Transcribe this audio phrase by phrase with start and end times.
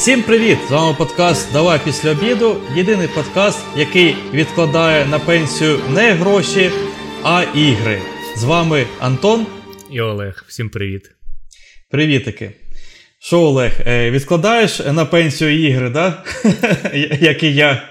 [0.00, 0.58] Всім привіт!
[0.68, 2.56] З вами подкаст Давай після обіду.
[2.76, 6.70] Єдиний подкаст, який відкладає на пенсію не гроші,
[7.22, 8.02] а ігри.
[8.36, 9.46] З вами Антон
[9.90, 10.44] і Олег.
[10.48, 11.10] Всім привіт.
[11.90, 12.52] Привітики.
[13.18, 16.24] Що, Олег, е, відкладаєш на пенсію ігри, да?
[17.20, 17.88] як і я?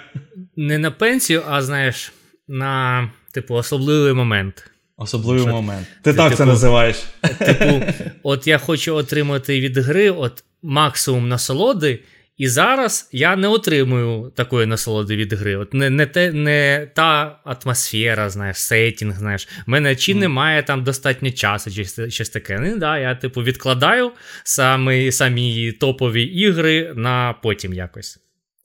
[0.56, 2.12] Не на пенсію, а знаєш,
[2.48, 4.72] на типу особливий момент.
[4.98, 5.88] Особливий Що, момент.
[6.04, 7.04] Ти, ти так типу, це називаєш.
[7.40, 7.84] Типу,
[8.24, 12.00] от я хочу отримати від гри от максимум насолоди.
[12.38, 15.56] І зараз я не отримую такої насолоди від гри.
[15.56, 19.48] От не не, те, не та атмосфера, знаєш, сетінг, знаєш.
[19.68, 20.18] У мене чи mm.
[20.18, 22.60] немає там достатньо часу, чи щось таке.
[22.60, 24.12] Ну, да, Я, типу, відкладаю
[24.44, 28.20] самі самі топові ігри на потім якось.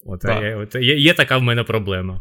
[0.06, 0.44] От, да.
[0.44, 2.20] я, от є, є така в мене проблема.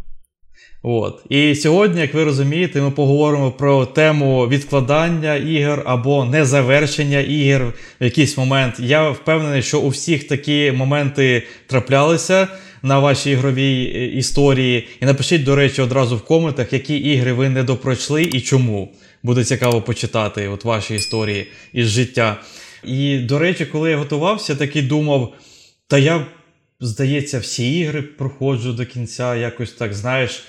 [0.86, 1.26] От.
[1.30, 8.04] І сьогодні, як ви розумієте, ми поговоримо про тему відкладання ігор або незавершення ігор в
[8.04, 8.76] якийсь момент.
[8.80, 12.48] Я впевнений, що у всіх такі моменти траплялися
[12.82, 14.88] на вашій ігровій е, історії.
[15.02, 18.92] І напишіть, до речі, одразу в коментах, які ігри ви не допройшли і чому.
[19.24, 22.38] Буде цікаво почитати от ваші історії із життя.
[22.84, 25.34] І, до речі, коли я готувався, такий думав,
[25.88, 26.26] та я,
[26.80, 30.44] здається, всі ігри проходжу до кінця, якось так, знаєш.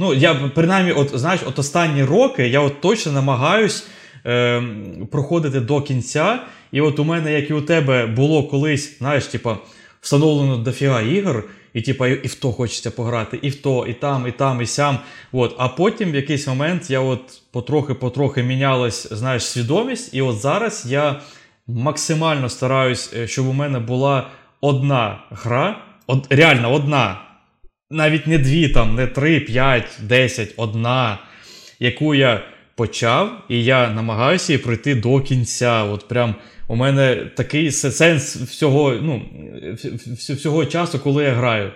[0.00, 3.86] Ну, я принаймні, от знаєш, от останні роки я от точно намагаюсь
[4.26, 4.62] е,
[5.10, 6.38] проходити до кінця.
[6.72, 9.58] І от у мене, як і у тебе, було колись, знаєш, типа,
[10.00, 14.26] встановлено дофіга ігор, і типа, і в то хочеться пограти, і в то, і там,
[14.26, 14.98] і там, і сям.
[15.32, 15.54] От.
[15.58, 20.14] А потім в якийсь момент я от потрохи-потрохи мінялась, знаєш, свідомість.
[20.14, 21.20] І от зараз я
[21.66, 27.29] максимально стараюсь, е, щоб у мене була одна гра, от, реально одна
[27.90, 31.18] навіть не дві, там, не три, п'ять, десять, одна,
[31.78, 35.84] яку я почав, і я намагаюся її пройти до кінця.
[35.84, 36.34] От прям
[36.68, 39.22] у мене такий сенс всього ну,
[40.14, 41.72] всього часу, коли я граю.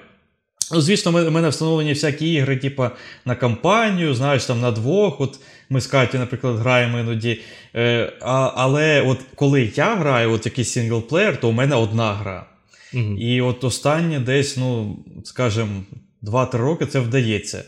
[0.73, 2.87] Ну, Звісно, в мене встановлені всякі ігри, типу,
[3.25, 5.21] на кампанію, знаєш, там на двох.
[5.21, 7.41] От Ми з Катю, наприклад, граємо іноді.
[7.75, 12.13] Е, а, Але от коли я граю, от якийсь single player, то у мене одна
[12.13, 12.47] гра.
[12.95, 13.17] Угу.
[13.19, 15.83] І от останнє десь, ну, скажімо,
[16.27, 17.65] 2-3 роки це вдається.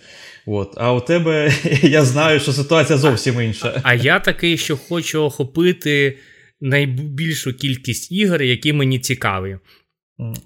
[0.47, 0.75] От.
[0.77, 1.53] А у тебе
[1.83, 3.81] я знаю, що ситуація зовсім інша.
[3.83, 6.19] А я такий, що хочу охопити
[6.61, 9.59] найбільшу кількість ігор, які мені цікаві.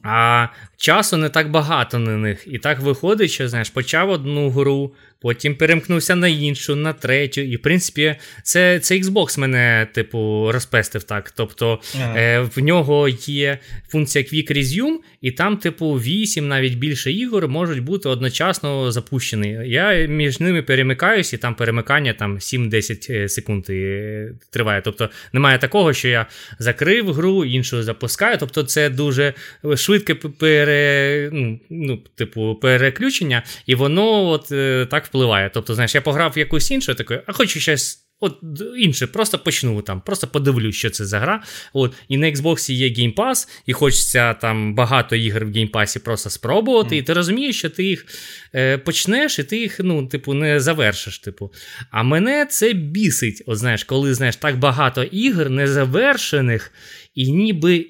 [0.02, 2.44] А часу не так багато на них.
[2.46, 7.40] І так виходить, що знаєш, почав одну гру, потім перемкнувся на іншу, на третю.
[7.40, 11.30] І, в принципі, це це Xbox мене, типу, розпестив так.
[11.30, 12.14] Тобто ага.
[12.16, 13.58] е, в нього є
[13.88, 19.58] функція Quick Resume, і там, типу, 8, навіть більше ігор можуть бути одночасно запущені.
[19.64, 24.82] Я між ними перемикаюсь, і там перемикання там 7-10 е, секунд е, триває.
[24.84, 26.26] Тобто немає такого, що я
[26.58, 28.36] закрив гру, іншу запускаю.
[28.40, 29.34] Тобто, це дуже
[29.76, 35.50] швидке пере, ну, ну, типу, переключення, і воно от е, так впливає.
[35.54, 38.06] Тобто, знаєш, я пограв в якусь іншу, таке, а хочу щось.
[38.22, 38.38] От
[38.78, 41.42] інше, просто почну там, просто подивлюсь, що це за гра.
[41.72, 46.04] От, І на Xbox є Game Pass, і хочеться там багато ігор в Game Pass
[46.04, 46.94] просто спробувати.
[46.94, 46.98] Mm.
[46.98, 48.06] І ти розумієш, що ти їх
[48.54, 51.18] е, почнеш, і ти їх, ну, типу, не завершиш.
[51.18, 51.52] Типу.
[51.90, 53.42] А мене це бісить.
[53.46, 56.72] От знаєш, коли знаєш, так багато ігор незавершених,
[57.14, 57.86] і ніби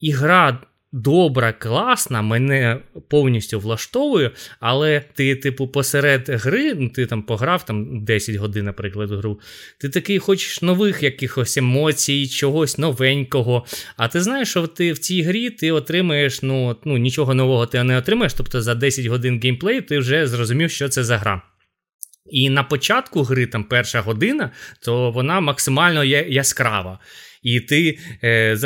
[0.00, 0.58] ігра
[0.92, 4.30] добра, класна, мене повністю влаштовує,
[4.60, 9.40] але ти, типу, посеред гри, ну ти там пограв там 10 годин, наприклад, гру,
[9.80, 13.64] ти такий хочеш нових якихось емоцій, чогось новенького.
[13.96, 17.82] А ти знаєш, що ти в цій грі ти отримаєш, ну, ну нічого нового ти
[17.84, 21.42] не отримаєш, тобто за 10 годин геймплею ти вже зрозумів, що це за гра.
[22.30, 24.50] І на початку гри, там перша година,
[24.80, 26.98] то вона максимально яскрава
[27.42, 28.56] і ти е,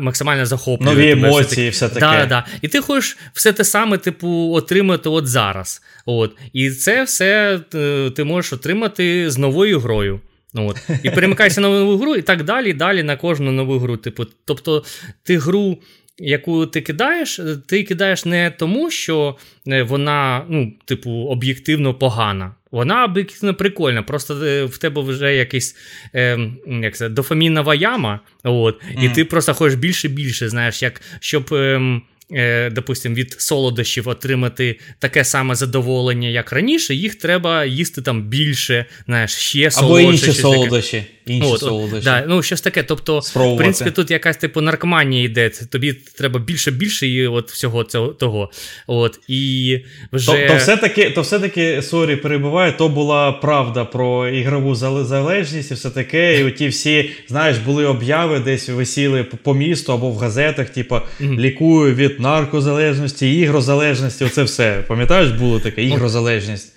[0.00, 0.94] максимально захоплює.
[0.94, 2.00] Нові емоції, все таке.
[2.00, 2.46] Да, да.
[2.62, 5.82] І ти хочеш все те саме, типу, отримати от зараз.
[6.06, 6.36] От.
[6.52, 10.20] І це все е, ти можеш отримати з новою грою.
[10.54, 10.76] От.
[11.02, 13.96] І перемикаєшся на нову гру, і так далі, далі на кожну нову гру.
[13.96, 14.84] Типу, Тобто
[15.22, 15.78] ти гру
[16.18, 19.36] яку ти кидаєш, ти кидаєш не тому, що
[19.68, 22.54] е, вона, ну, типу, об'єктивно погана.
[22.70, 25.76] Вона об'єктивно прикольна, просто е, в тебе вже якась
[26.14, 26.38] е,
[26.82, 29.04] як це, дофамінова яма, от, mm.
[29.04, 31.54] і ти просто хочеш більше більше, знаєш, як щоб.
[31.54, 32.00] Е,
[32.32, 38.84] е, допустим, від солодощів отримати таке саме задоволення, як раніше, їх треба їсти там більше,
[39.06, 40.02] знаєш, ще солодше.
[40.02, 41.04] Або інші солодощі.
[41.28, 42.04] Інші от, солодощі.
[42.04, 42.82] Да, ну, щось таке.
[42.82, 45.50] Тобто, в принципі, тут якась типу наркоманія йде.
[45.50, 48.50] Тобі треба більше більше і от всього цього того.
[48.86, 49.78] От, і
[50.12, 50.32] вже...
[50.32, 55.90] То, то все-таки, то все-таки, sorry, перебиваю, то була правда про ігрову залежність і все
[55.90, 56.40] таке.
[56.40, 61.40] І оті всі, знаєш, були об'яви, десь висіли по місту або в газетах, типу, mm-hmm.
[61.40, 64.24] лікую від наркозалежності, ігрозалежності.
[64.24, 64.84] Оце все.
[64.88, 66.72] Пам'ятаєш, було таке ігрозалежність?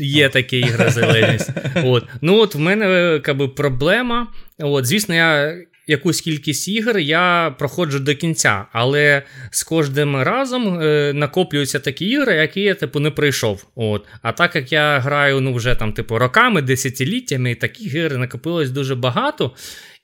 [0.00, 1.50] Є таке ігрозалежність.
[1.84, 2.04] От.
[2.20, 4.26] Ну от в мене якби, проблема.
[4.58, 5.56] От, Звісно, я
[5.88, 12.34] якусь кількість ігор я проходжу до кінця, але з кожним разом е, накоплюються такі ігри,
[12.34, 13.66] які я типу не пройшов.
[13.74, 14.06] От.
[14.22, 18.94] А так як я граю ну, вже там, типу, роками, десятиліттями, таких ігор накопилось дуже
[18.94, 19.52] багато.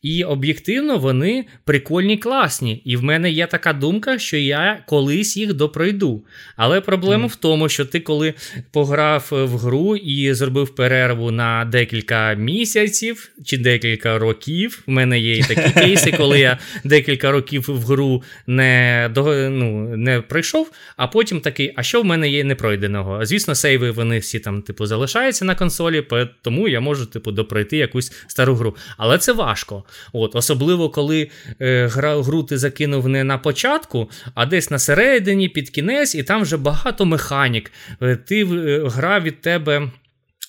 [0.05, 2.83] І об'єктивно вони прикольні, класні.
[2.85, 6.25] І в мене є така думка, що я колись їх допройду.
[6.56, 7.31] Але проблема mm.
[7.31, 8.35] в тому, що ти, коли
[8.73, 14.83] пограв в гру і зробив перерву на декілька місяців чи декілька років.
[14.87, 19.11] В мене є і такі кейси, коли я декілька років в гру не
[19.51, 23.27] ну, не пройшов, а потім такий, а що в мене є непройденого?
[23.27, 26.06] Звісно, сейви вони всі там, типу, залишаються на консолі,
[26.43, 28.77] тому я можу, типу, допройти якусь стару гру.
[28.97, 29.85] Але це важко.
[30.12, 31.31] От, Особливо, коли
[31.61, 36.23] е, гра, гру ти закинув не на початку, а десь на середині, під кінець, і
[36.23, 37.73] там вже багато механік.
[38.02, 39.91] Е, ти е, гра від тебе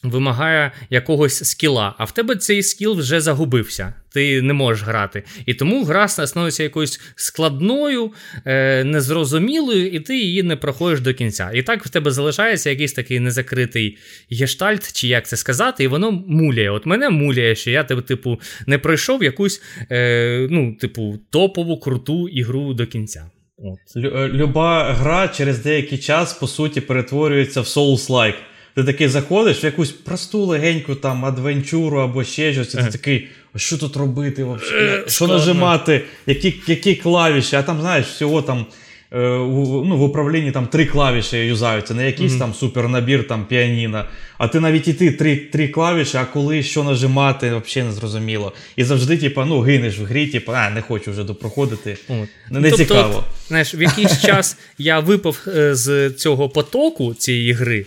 [0.10, 3.94] вимагає якогось скіла, а в тебе цей скіл вже загубився.
[4.14, 5.24] Ти не можеш грати.
[5.46, 8.12] І тому гра становиться якоюсь складною,
[8.46, 11.52] е, незрозумілою, і ти її не проходиш до кінця.
[11.54, 13.98] І так в тебе залишається якийсь такий незакритий
[14.32, 16.70] гештальт, чи як це сказати, і воно муляє.
[16.70, 19.62] От мене муляє, що я типу, не пройшов якусь
[19.92, 23.30] е, ну, типу, топову круту ігру до кінця.
[23.58, 24.04] От.
[24.34, 28.36] Люба гра через деякий час, по суті, перетворюється в Souls-like.
[28.76, 33.28] Ти такий заходиш в якусь просту легеньку там адвенчуру або ще щось, і ти такий,
[33.54, 34.44] а що тут робити?
[34.44, 34.88] взагалі?
[34.88, 38.66] Е, що нажимати, які які клавіші, а там, знаєш, всього там.
[39.12, 42.40] Е, ну, В управлінні там три клавіші юзаються, не якийсь mm-hmm.
[42.40, 44.06] там супернабір там піаніно.
[44.38, 48.54] А ти навіть і ти три три клавіші, а коли що нажимати, взагалі не зрозуміло.
[48.76, 51.98] І завжди, типу, ну, гинеш в грі, типу, а не хочу вже допроходити.
[52.10, 52.28] Mm.
[52.52, 53.24] Не, не тобто, цікаво.
[53.48, 57.86] Знаєш, в якийсь час я випав е, з цього потоку цієї гри.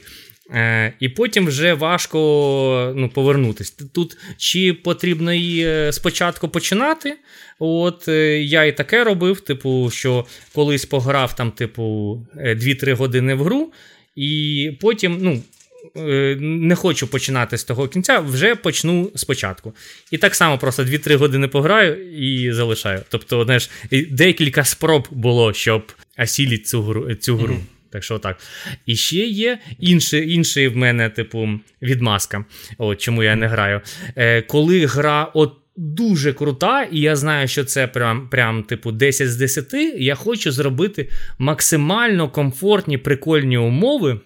[0.54, 3.72] Е, І потім вже важко ну, повернутися.
[3.92, 7.16] Тут чи потрібно її е, спочатку починати?
[7.58, 11.82] От е, Я і таке робив, типу, що колись пограв там, типу,
[12.36, 13.72] 2-3 е, години в гру,
[14.16, 15.42] і потім, ну.
[16.40, 19.74] Не хочу починати з того кінця, вже почну спочатку.
[20.10, 23.02] І так само просто 2-3 години пограю і залишаю.
[23.08, 23.70] Тобто, знаєш,
[24.10, 27.14] декілька спроб було, щоб осілити цю гру.
[27.14, 27.54] цю гру.
[27.54, 27.77] Mm-hmm.
[27.90, 28.37] Так що так.
[28.87, 31.49] І ще є інший інший в мене, типу,
[31.82, 32.44] відмазка.
[32.79, 33.81] От чому я не граю.
[34.17, 39.31] Е, Коли гра от дуже крута, і я знаю, що це прям, прям типу, 10
[39.31, 41.08] з 10, я хочу зробити
[41.38, 44.20] максимально комфортні, прикольні умови.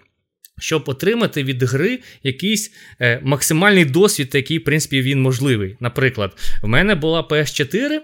[0.59, 5.77] Щоб отримати від гри якийсь е, максимальний досвід, який, в принципі, він можливий.
[5.81, 8.01] Наприклад, в мене була PS4, Е,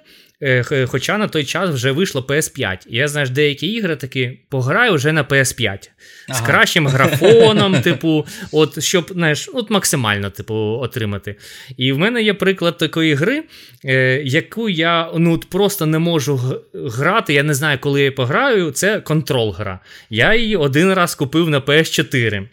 [0.87, 2.87] хоча на той час вже вийшло PS5.
[2.87, 5.89] І я знаєш, деякі ігри такі пограю вже на PS5
[6.29, 6.39] ага.
[6.39, 11.37] з кращим графоном, типу, от щоб знаєш, от максимально типу, отримати.
[11.77, 13.43] І в мене є приклад такої гри,
[13.85, 17.35] е, яку я ну, просто не можу грати.
[17.35, 18.71] Я не знаю, коли я пограю.
[18.71, 19.81] Це Control гра.
[20.11, 22.49] Я її один раз купив на PS4.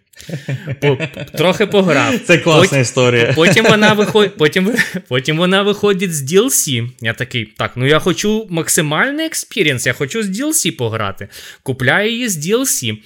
[0.82, 0.98] По,
[1.38, 2.20] Трохи пограв.
[2.20, 3.34] Це класна потім, історія.
[3.36, 4.76] Потім вона виходить потім,
[5.08, 6.90] потім вона виходить з DLC.
[7.02, 11.28] Я такий, так, ну я хочу максимальний experience, я хочу з DLC пограти.
[11.64, 12.98] Купляю її з DLC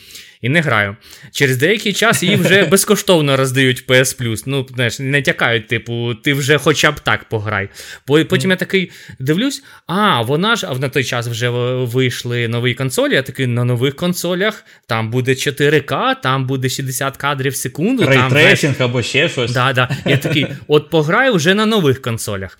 [0.41, 0.95] і не граю.
[1.31, 4.43] Через деякий час її вже безкоштовно роздають PS Plus.
[4.45, 7.69] Ну, знаєш, не тякають, типу, ти вже хоча б так пограй.
[8.05, 13.13] Потім я такий дивлюсь, а, вона ж, а на той час вже вийшли нові консолі.
[13.13, 18.05] Я такий на нових консолях там буде 4К, там буде 60 кадрів в секунду.
[18.05, 19.51] Рейтрейсинг або ще щось.
[19.51, 19.97] Да, да.
[20.05, 22.59] Я такий, от пограю вже на нових консолях.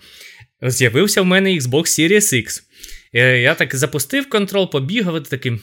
[0.62, 2.62] З'явився в мене Xbox Series X.
[3.13, 5.60] Е, я так запустив Control, побігав, такий.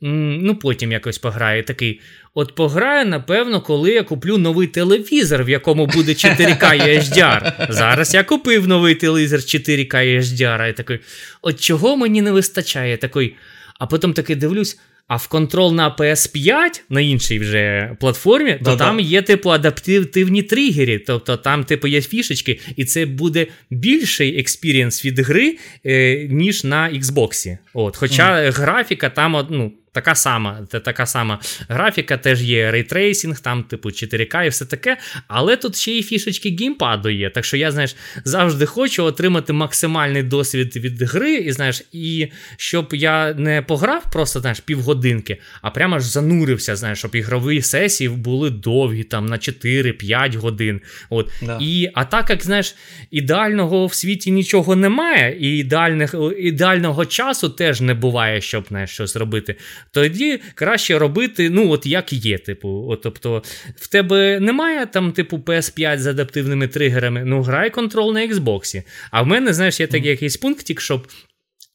[0.00, 1.62] Ну, потім якось пограю.
[1.62, 2.00] Такий.
[2.34, 7.66] От пограю, напевно, коли я куплю новий телевізор, в якому буде 4К HDR.
[7.72, 10.70] Зараз я купив новий телевізор 4К HDR.
[10.70, 10.98] І такий,
[11.42, 12.96] от чого мені не вистачає?
[12.96, 13.36] Такий,
[13.78, 14.78] А потім таки дивлюсь.
[15.08, 18.84] А в Control на PS5 на іншій вже платформі, то Да-да.
[18.84, 20.98] там є, типу, адаптивні тригери.
[20.98, 26.90] Тобто там, типу, є фішечки, і це буде більший experience від гри, е, ніж на
[26.90, 27.58] Xbox.
[27.74, 27.96] От.
[27.96, 28.52] Хоча mm.
[28.52, 31.38] графіка там ну, така сама така сама
[31.68, 34.96] графіка, теж є ray tracing, там, типу, 4К і все таке.
[35.28, 37.30] Але тут ще й фішечки геймпаду є.
[37.30, 42.88] Так що я, знаєш, завжди хочу отримати максимальний досвід від гри, і знаєш, і щоб
[42.92, 48.50] я не пограв просто знаєш, півгодинки, а прямо ж занурився, знаєш, щоб ігрові сесії були
[48.50, 50.80] довгі, там на 4-5 годин.
[51.10, 51.30] От.
[51.42, 51.58] Да.
[51.60, 52.74] І, А так як знаєш,
[53.10, 59.16] ідеального в світі нічого немає, і ідеальних, ідеального часу теж не буває, щоб знаєш, щось
[59.16, 59.56] робити.
[59.96, 62.38] Тоді краще робити, ну, от як є.
[62.38, 63.42] Типу, от, Тобто,
[63.76, 68.82] в тебе немає там, типу, PS5 з адаптивними тригерами, ну грай контрол на Xbox.
[69.10, 71.08] А в мене, знаєш, є такий якийсь пунктик, щоб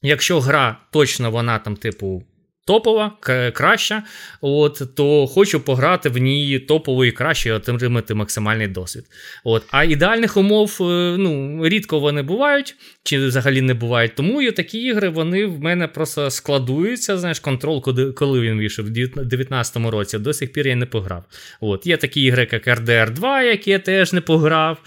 [0.02, 2.22] якщо гра точно вона там, типу,
[2.64, 3.12] топова,
[3.54, 4.02] краща,
[4.40, 9.04] от, то хочу пограти в ній топово і краще і отримати максимальний досвід.
[9.44, 9.64] От.
[9.70, 10.84] А ідеальних умов е,
[11.18, 14.14] ну, рідко вони бувають, чи взагалі не бувають.
[14.14, 17.18] Тому і такі ігри вони в мене просто складуються.
[17.18, 21.24] Знаєш, контрол, коли він вийшов, в 2019 році, до сих пір я не пограв.
[21.60, 21.86] От.
[21.86, 24.78] Є такі ігри, як RDR 2, які я теж не пограв.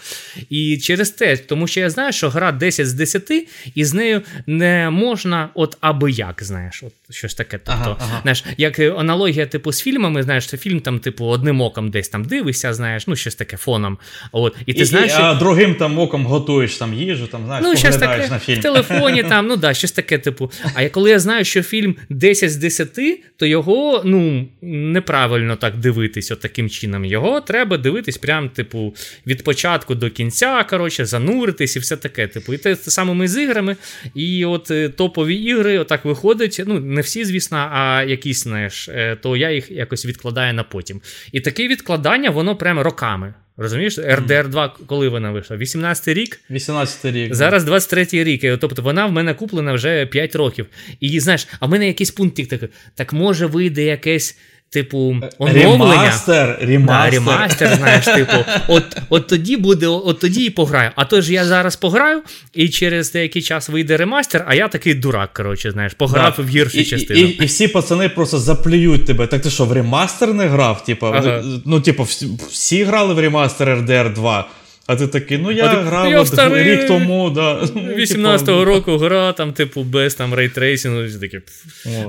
[0.50, 4.22] І через те, тому що я знаю, що гра 10 з 10, і з нею
[4.46, 7.60] не можна от аби як, знаєш, от щось таке.
[7.66, 8.20] Тобто, ага, ага.
[8.22, 12.24] знаєш, як аналогія, типу, з фільмами, знаєш, це фільм там, типу, одним оком десь там
[12.24, 13.98] дивишся, знаєш, ну щось таке фоном.
[14.32, 17.66] От, І ти і, знаєш, і, а другим там оком готуєш там їжу, там, знаєш,
[17.68, 18.58] ну, щось таке, на фільм.
[18.58, 20.50] В телефоні там, ну да, щось таке, типу.
[20.74, 22.98] А коли я знаю, що фільм 10 з 10,
[23.36, 27.04] то його ну, неправильно так дивитись от таким чином.
[27.04, 28.94] Його треба дивитись прям, типу,
[29.26, 32.26] від початку до кінця, коротше, зануритись і все таке.
[32.26, 33.76] Типу, І те, те саме з іграми.
[34.14, 36.60] І от е, топові ігри, отак виходить.
[36.66, 41.00] Ну, не всі, звісно, а якісь, знаєш, е, то я їх якось відкладаю на потім.
[41.32, 43.34] І таке відкладання, воно прямо роками.
[43.58, 45.56] Розумієш, rdr 2 коли вона вийшла?
[45.56, 46.40] 18-й рік?
[46.50, 47.34] 18-й рік.
[47.34, 48.58] Зараз 23-й рік.
[48.60, 50.66] Тобто вона в мене куплена вже 5 років.
[51.00, 54.38] І знаєш, а в мене якийсь пункт такий, так може вийде якесь
[54.70, 55.94] типу, е, оновлення.
[55.94, 56.86] Ремастер, ремастер.
[56.86, 58.36] Да, ремастер, знаєш, типу,
[58.68, 60.90] от от тоді буде, от тоді і пограю.
[60.96, 62.22] А то ж я зараз пограю,
[62.54, 66.42] і через деякий час вийде ремастер, а я такий дурак, коротше, знаєш, пограв да.
[66.42, 67.20] в гіршу і, частину.
[67.20, 69.26] І, і, і всі пацани просто заплюють тебе.
[69.26, 70.84] Так ти що, в ремастер не грав?
[70.84, 71.42] Типу, ага.
[71.64, 74.48] ну, типу, всі, всі грали в ремастер RDR 2.
[74.86, 77.30] А ти такий, ну я грав я от рік тому.
[77.30, 77.60] да.
[77.62, 81.18] 18-го ну, року гра, там, типу, без там рейтрейсингу.
[81.20, 81.40] такі.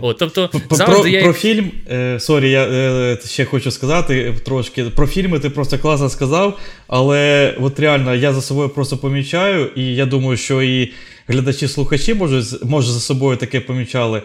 [0.01, 0.13] О.
[0.13, 1.23] тобто, Про я...
[1.23, 4.83] про фільм, е, sorry, я е, ще хочу сказати трошки.
[4.83, 9.95] Про фільми ти просто класно сказав, але от реально я за собою просто помічаю, і
[9.95, 10.93] я думаю, що і
[11.27, 14.21] глядачі-слухачі може, може за собою таке помічали.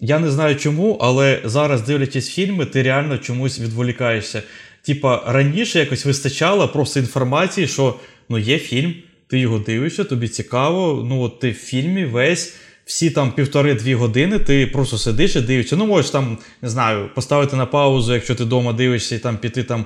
[0.00, 4.42] Я не знаю чому, але зараз, дивлячись фільми, ти реально чомусь відволікаєшся.
[4.86, 7.94] Типа, раніше якось вистачало просто інформації, що
[8.28, 8.94] ну є фільм,
[9.26, 11.06] ти його дивишся, тобі цікаво.
[11.08, 12.54] Ну, от ти в фільмі весь.
[12.84, 15.76] Всі там півтори-дві години ти просто сидиш і дивишся.
[15.76, 19.62] Ну, можеш там, не знаю, поставити на паузу, якщо ти вдома дивишся, і там піти
[19.62, 19.84] там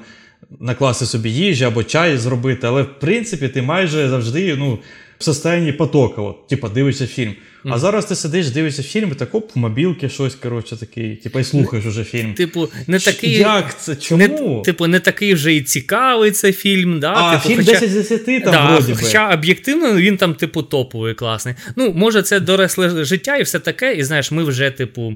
[0.61, 2.67] накласти собі їжі або чай зробити.
[2.67, 4.79] Але в принципі ти майже завжди ну,
[5.19, 6.23] в состоянні потока.
[6.23, 7.35] От, Типа дивишся фільм.
[7.65, 7.75] Mm.
[7.75, 11.39] А зараз ти сидиш, дивишся фільм, і так оп, в мобілки щось, коротше, такий, типу,
[11.39, 12.35] і слухаєш уже фільм.
[12.35, 13.33] Типу, не такий.
[13.33, 13.97] Як це?
[13.97, 14.29] Чому?
[14.29, 17.01] Не, типу, не такий вже і цікавий цей фільм.
[17.01, 17.13] Да?
[17.13, 17.81] А, типу, фільм хоча...
[17.81, 18.99] 10 з 10 там да, вроді би.
[19.03, 21.55] Хоча об'єктивно він там, типу, топовий, класний.
[21.77, 25.15] Ну, може, це доросле життя і все таке, і знаєш, ми вже, типу,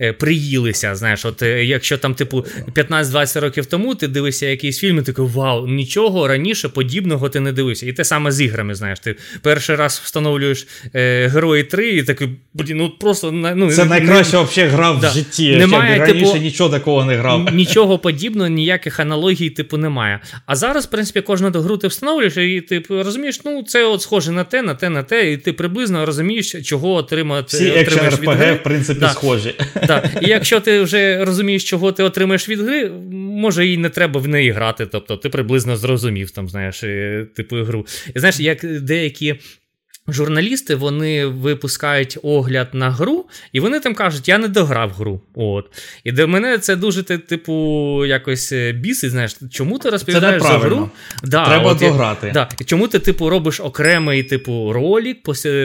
[0.00, 0.94] е, приїлися.
[0.94, 5.24] Знаєш, от е, якщо там, типу, 15-20 років тому ти дивишся якийсь фільм, і такий
[5.24, 7.86] вау, нічого раніше подібного ти не дивився.
[7.86, 12.28] І те саме з іграми, знаєш, ти перший раз встановлюєш е, Герої 3 і такий
[12.54, 15.10] блін, ну просто ну, Це найкраща взагалі гра в да.
[15.10, 15.56] житті.
[15.56, 17.54] Немає, я раніше типу, нічого такого не грав.
[17.54, 20.20] Нічого подібного, ніяких аналогій, типу, немає.
[20.46, 24.02] А зараз, в принципі, кожну гру ти встановлюєш, і ти типу, розумієш, ну це от
[24.02, 27.56] схоже на те, на те, на те, і ти приблизно розумієш, чого отримати.
[27.56, 29.08] Всі екшен РПГ, в принципі, да.
[29.08, 29.54] схожі.
[29.86, 30.10] Да.
[30.20, 34.28] І якщо ти вже розумієш, чого ти отримаєш від гри, може і не треба в
[34.28, 34.86] неї грати.
[34.86, 37.86] Тобто ти приблизно зрозумів там, знаєш, е, типу гру.
[38.16, 39.34] І знаєш, як деякі
[40.08, 45.20] Журналісти вони випускають огляд на гру, і вони там кажуть, я не дограв гру.
[45.34, 45.66] От.
[46.04, 49.10] І для мене це дуже, типу, якось е, бісить.
[49.10, 50.90] Знаєш, чому ти розповідаєш за гру?
[51.22, 52.30] Да, Треба от, дограти.
[52.34, 52.48] Да.
[52.60, 55.22] І Чому ти, типу, робиш окремий типу, ролик,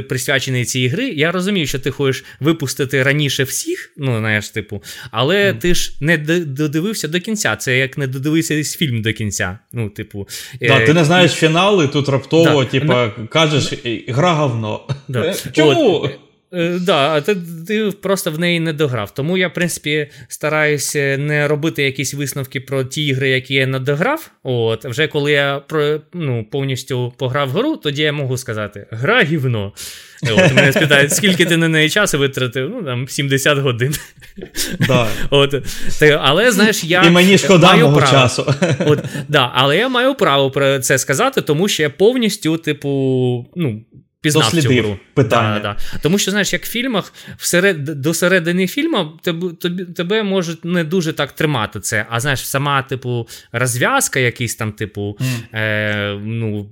[0.10, 1.10] присвячений цій гри?
[1.10, 5.58] Я розумію, що ти хочеш випустити раніше всіх, ну, знаєш, типу, але mm.
[5.58, 7.56] ти ж не додивився до кінця.
[7.56, 9.60] Це як не додивився фільм до кінця.
[9.74, 10.28] Ну, типу,
[10.62, 10.86] да, е...
[10.86, 12.70] Ти не знаєш фінал, і тут раптово, да.
[12.70, 12.94] типу,
[13.30, 13.74] кажеш,
[14.08, 14.88] гра гра говно.
[15.08, 15.34] Да.
[15.52, 16.02] Чому?
[16.02, 16.12] От.
[16.54, 19.14] е, да, а ти, ти просто в неї не дограв.
[19.14, 23.80] Тому я, в принципі, стараюся не робити якісь висновки про ті ігри, які я не
[23.80, 24.32] дограв.
[24.44, 29.74] От, вже коли я про, ну, повністю пограв гру, тоді я можу сказати: гра гівно.
[30.24, 32.70] От, Мене спитають, скільки ти на неї часу витратив?
[32.70, 33.96] Ну, там 70 годин.
[34.88, 35.08] Да.
[35.30, 35.56] От,
[36.20, 37.04] Але знаєш, я.
[37.04, 38.12] І мені шкода маю мого право.
[38.12, 38.54] часу.
[38.86, 42.90] От, да, Але я маю право про це сказати, тому що я повністю, типу,
[43.56, 43.82] ну,
[44.22, 45.00] пізнав цю гру.
[45.14, 45.60] питання.
[45.60, 46.00] Да, да.
[46.00, 51.14] Тому що, знаєш, як в фільмах, всеред, до середини фільму тебе, тебе можуть не дуже
[51.14, 52.06] так тримати це.
[52.10, 55.60] А знаєш, сама, типу, розв'язка, якийсь там, типу, mm.
[55.60, 56.70] е, ну,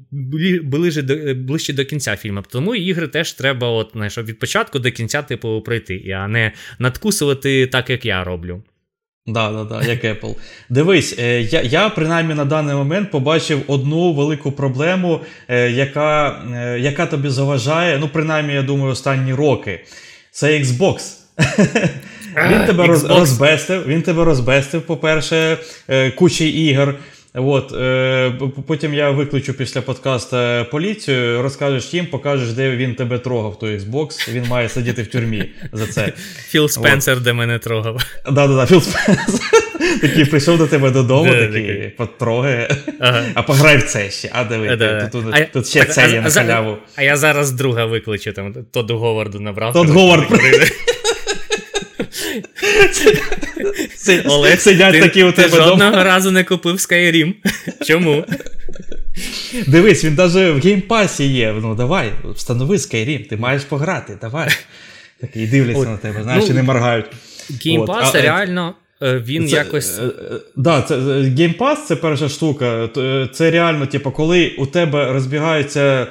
[0.63, 2.43] ближче до ближче до кінця фільму.
[2.49, 7.67] Тому ігри теж треба, от, знаєш, від початку до кінця, типу, пройти, а не надкусувати
[7.67, 8.63] так, як я роблю.
[9.27, 10.35] Да, да, да, як Apple.
[10.69, 16.79] Дивись, е, я я принаймні на даний момент побачив одну велику проблему, е, яка е,
[16.79, 19.79] яка тобі заважає, ну, принаймні, я думаю, останні роки.
[20.31, 20.99] Це Xbox.
[22.51, 25.57] Він тебе розбестив, він тебе розбестив, по-перше,
[26.15, 26.95] кучі ігор.
[27.37, 28.33] От, е,
[28.67, 30.37] Потім я виключу після подкасту
[30.71, 34.33] поліцію, розкажеш їм, покажеш, де він тебе трогав, той Xbox.
[34.33, 36.13] Він має сидіти в тюрмі за це.
[36.47, 38.01] Філ Спенсер, де мене трогав.
[38.25, 39.39] Да-да-да, Філ Спенсер.
[40.01, 42.75] Такий прийшов до тебе додому, такий потрогає,
[43.33, 44.29] а пограй в це ще.
[44.33, 45.09] А диви,
[45.53, 46.77] тут ще це є на халяву.
[46.95, 49.73] А я зараз друга викличу, там Тодду Говарду набрав.
[49.73, 50.27] Тодд Говард.
[54.25, 56.03] Олег, сидять ти, такі у тебе ти жодного дома.
[56.03, 57.33] разу не купив Skyrim.
[57.85, 58.25] Чому?
[59.67, 61.55] Дивись, він навіть в геймпасі є.
[61.61, 64.49] Ну давай, встанови Skyrim, ти маєш пограти, давай.
[65.21, 67.05] Такий дивляться От, на тебе, знаєш, ну, і не моргають.
[67.65, 68.75] Game Pass реально.
[69.01, 69.99] Е, він це, якось.
[69.99, 70.11] Е, е,
[70.55, 70.95] да, це
[71.37, 72.89] Game Pass це перша штука.
[73.33, 76.07] Це реально, типу, коли у тебе розбігаються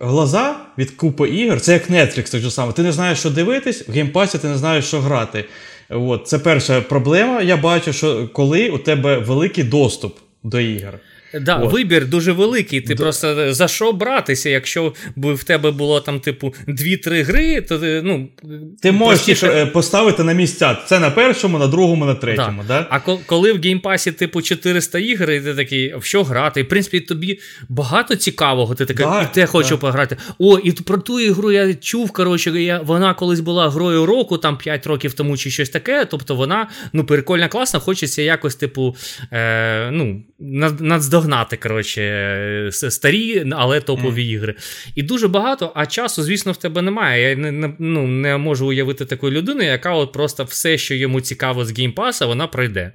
[0.00, 2.72] глаза від купи ігор, це як Netflix, так же саме.
[2.72, 5.44] Ти не знаєш, що дивитись, в геймпасі ти не знаєш, що грати.
[5.90, 7.42] От, Це перша проблема.
[7.42, 10.98] Я бачу, що коли у тебе великий доступ до ігор.
[11.40, 11.72] Да, От.
[11.72, 12.80] Вибір дуже великий.
[12.80, 13.02] Ти да.
[13.02, 14.48] просто за що братися?
[14.48, 18.28] Якщо б в тебе було там, типу, 2-3 гри, то ти ну.
[18.82, 19.66] Ти можеш простіше...
[19.66, 20.76] поставити на місця.
[20.86, 22.62] Це на першому, на другому, на третьому.
[22.68, 22.80] Да.
[22.80, 22.86] да?
[22.90, 26.60] А коли в геймпасі, типу, 400 ігр, і ти такий, в що грати?
[26.60, 30.16] І в принципі, тобі багато цікавого, ти такий, да, і те хочу пограти.
[30.38, 32.10] О, і про ту ігру я чув.
[32.10, 36.04] Коротше, я, вона колись була грою року, там 5 років тому чи щось таке.
[36.10, 38.96] Тобто вона ну, прикольна, класна, хочеться якось, типу,
[39.32, 40.22] е, ну,
[40.80, 44.30] надздогнати догнати, коротше, старі, але топові mm.
[44.30, 44.54] ігри.
[44.94, 47.30] І дуже багато, а часу, звісно, в тебе немає.
[47.30, 51.20] Я не не, ну, не можу уявити такої людини, яка от просто все, що йому
[51.20, 52.92] цікаво з геймпаса, вона пройде.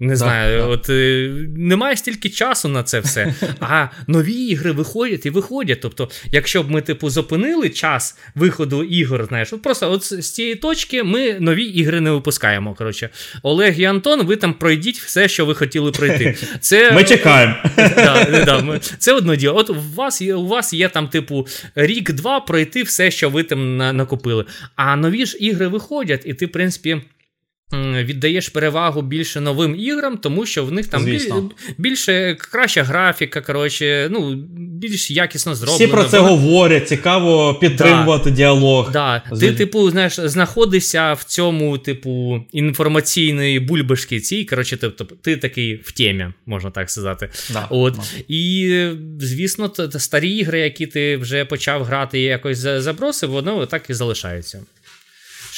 [0.00, 3.34] Не знаю, да, от е, немає стільки часу на це все.
[3.60, 5.80] А нові ігри виходять і виходять.
[5.80, 10.54] Тобто, якщо б ми, типу, зупинили час виходу ігор, знаєш, от просто от з цієї
[10.54, 12.74] точки ми нові ігри не випускаємо.
[12.74, 13.08] Коротше,
[13.42, 16.36] Олег і Антон, ви там пройдіть все, що ви хотіли пройти.
[16.60, 17.54] Це Ми чекаємо.
[17.76, 19.56] Да, да, ми, Це одно діло.
[19.56, 23.76] От у вас є у вас є там, типу, рік-два пройти все, що ви там
[23.76, 24.44] накопили.
[24.76, 27.00] А нові ж ігри виходять, і ти, в принципі
[28.02, 31.20] віддаєш перевагу більше новим іграм, тому що в них там біль,
[31.78, 35.84] більше краща графіка, коротше, ну, більш якісно зроблено.
[35.84, 36.26] Всі про це Бо...
[36.26, 38.92] говорять, цікаво підтримувати да, діалог.
[38.92, 39.22] Да.
[39.40, 44.44] Ти, типу, знаєш, знаходишся в цьому, типу, інформаційної бульбашки цій.
[44.44, 47.28] Коротше, тобто, ти такий в темі, можна так сказати.
[47.52, 47.94] Да, От.
[48.28, 48.88] І,
[49.20, 54.60] звісно, старі ігри, які ти вже почав грати і якось забросив, воно так і залишаються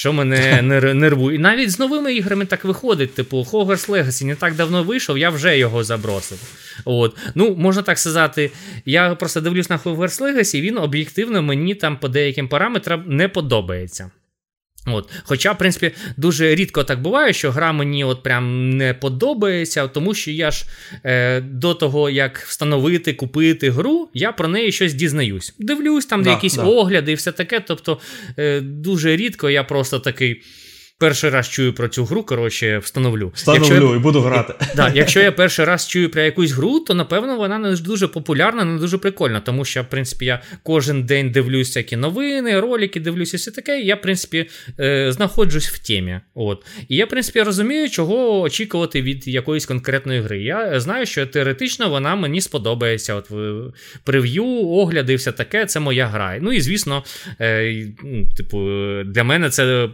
[0.07, 0.63] що мене
[0.95, 1.39] нервує.
[1.39, 3.15] Навіть з новими іграми так виходить.
[3.15, 6.39] Типу, Hogwarts Legacy не так давно вийшов, я вже його забросив.
[6.85, 7.17] От.
[7.35, 8.51] Ну, Можна так сказати,
[8.85, 14.11] я просто дивлюсь на Hogwarts Legacy, він об'єктивно мені там по деяким параметрам не подобається.
[14.87, 15.11] От.
[15.25, 20.15] Хоча, в принципі, дуже рідко так буває, що гра мені от прям не подобається, тому
[20.15, 20.65] що я ж
[21.05, 25.55] е, до того, як встановити, купити гру, я про неї щось дізнаюсь.
[25.59, 26.63] Дивлюсь, там да, якісь да.
[26.63, 27.61] огляди і все таке.
[27.61, 28.01] Тобто
[28.39, 30.43] е, дуже рідко я просто такий
[30.99, 33.33] перший раз чую про цю гру, коротше, встановлю.
[33.35, 34.55] Встановлю якщо і буду грати.
[34.77, 38.65] Да, Якщо я перший раз чую про якусь гру, то напевно вона не дуже популярна,
[38.65, 39.41] не дуже прикольна.
[39.41, 43.81] Тому що, в принципі, я кожен день дивлюся всякі новини, ролики, дивлюся все таке.
[43.81, 44.47] І я, в принципі,
[44.81, 46.21] е, знаходжусь в темі.
[46.35, 46.65] От.
[46.89, 50.43] І я, в принципі, розумію, чого очікувати від якоїсь конкретної гри.
[50.43, 53.15] Я знаю, що теоретично вона мені сподобається.
[53.15, 53.31] От
[54.05, 56.39] прев'ю, огляди, все таке, це моя гра.
[56.41, 57.05] Ну і звісно,
[57.41, 57.87] е,
[58.37, 58.59] типу,
[59.05, 59.89] для мене це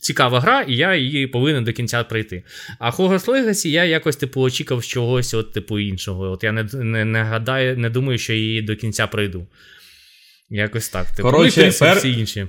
[0.00, 2.42] цікаво цікава гра, і я її повинен до кінця пройти.
[2.78, 6.30] А Hogwarts Legacy я якось типу очікав чогось от, типу, іншого.
[6.30, 9.46] От Я не не, не гадаю, не думаю, що її до кінця пройду.
[10.50, 11.06] Якось так.
[11.10, 11.30] Типу.
[11.30, 11.96] Коротше, ну, пер...
[11.96, 12.46] всі інші.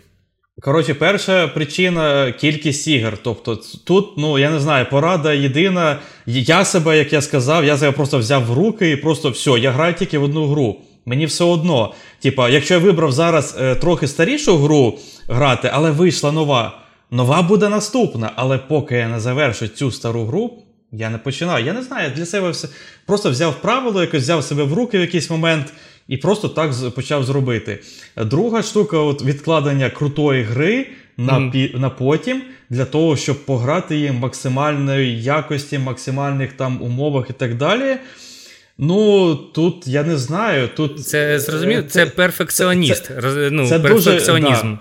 [0.62, 3.18] Коротше, перша причина кількість ігор.
[3.24, 6.00] Тобто, тут, ну я не знаю, порада єдина.
[6.26, 9.72] Я себе, як я сказав, я себе просто взяв в руки і просто все, я
[9.72, 10.82] граю тільки в одну гру.
[11.06, 11.94] Мені все одно.
[12.20, 17.70] Типа, якщо я вибрав зараз е, трохи старішу гру грати, але вийшла нова, нова буде
[17.70, 18.32] наступна.
[18.36, 21.66] Але поки я не завершу цю стару гру, я не починаю.
[21.66, 22.68] Я не знаю, для себе все
[23.06, 25.74] просто взяв правило, якось взяв себе в руки в якийсь момент.
[26.08, 27.80] І просто так почав зробити.
[28.18, 31.80] Друга штука от відкладення крутої гри на mm.
[31.80, 37.98] на потім, для того, щоб пограти її максимальної якості, максимальних там умовах і так далі.
[38.78, 40.70] Ну, тут я не знаю.
[40.76, 41.08] тут...
[41.08, 43.06] Це зрозуміло, це, це перфекціоніст.
[43.06, 44.52] Це, ну, це перфекціонізм.
[44.52, 44.80] Дуже, да.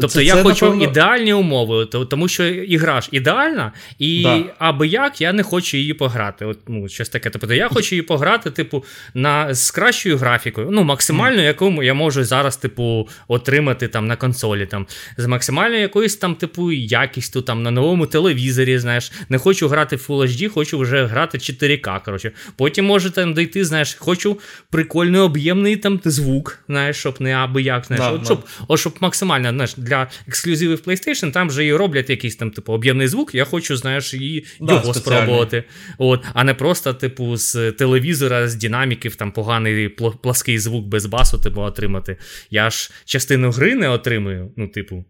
[0.00, 0.84] Тобто це, я це, хочу напевно...
[0.84, 4.44] ідеальні умови, тому що ігра ж ідеальна, і да.
[4.58, 6.44] аби як я не хочу її пограти.
[6.44, 7.30] От, ну, щось таке.
[7.30, 8.84] Тобто я хочу її пограти, типу,
[9.14, 14.66] на, з кращою графікою, ну, максимально, яку я можу зараз, типу, отримати там на консолі.
[14.66, 14.86] там,
[15.16, 18.78] З максимальною якоюсь там, типу, якістю там на новому телевізорі.
[18.78, 22.04] знаєш, Не хочу грати в Full HD, хочу вже грати 4К.
[22.04, 22.32] коротше.
[22.56, 24.38] Потім може там дійти, знаєш, хочу
[24.70, 28.94] прикольний об'ємний там звук, знаєш, щоб не аби як, знаєш, да, от, щоб, от, щоб
[29.00, 33.34] максимально, знаєш, для ексклюзивів PlayStation, там вже і роблять якийсь там, типу, об'ємний звук.
[33.34, 35.64] Я хочу, знаєш, і да, його спробувати.
[35.98, 39.88] От, А не просто, типу, з телевізора, з динаміків, там поганий
[40.22, 42.16] плаский звук без басу, типу, отримати.
[42.50, 45.04] Я ж частину гри не отримую, ну, типу.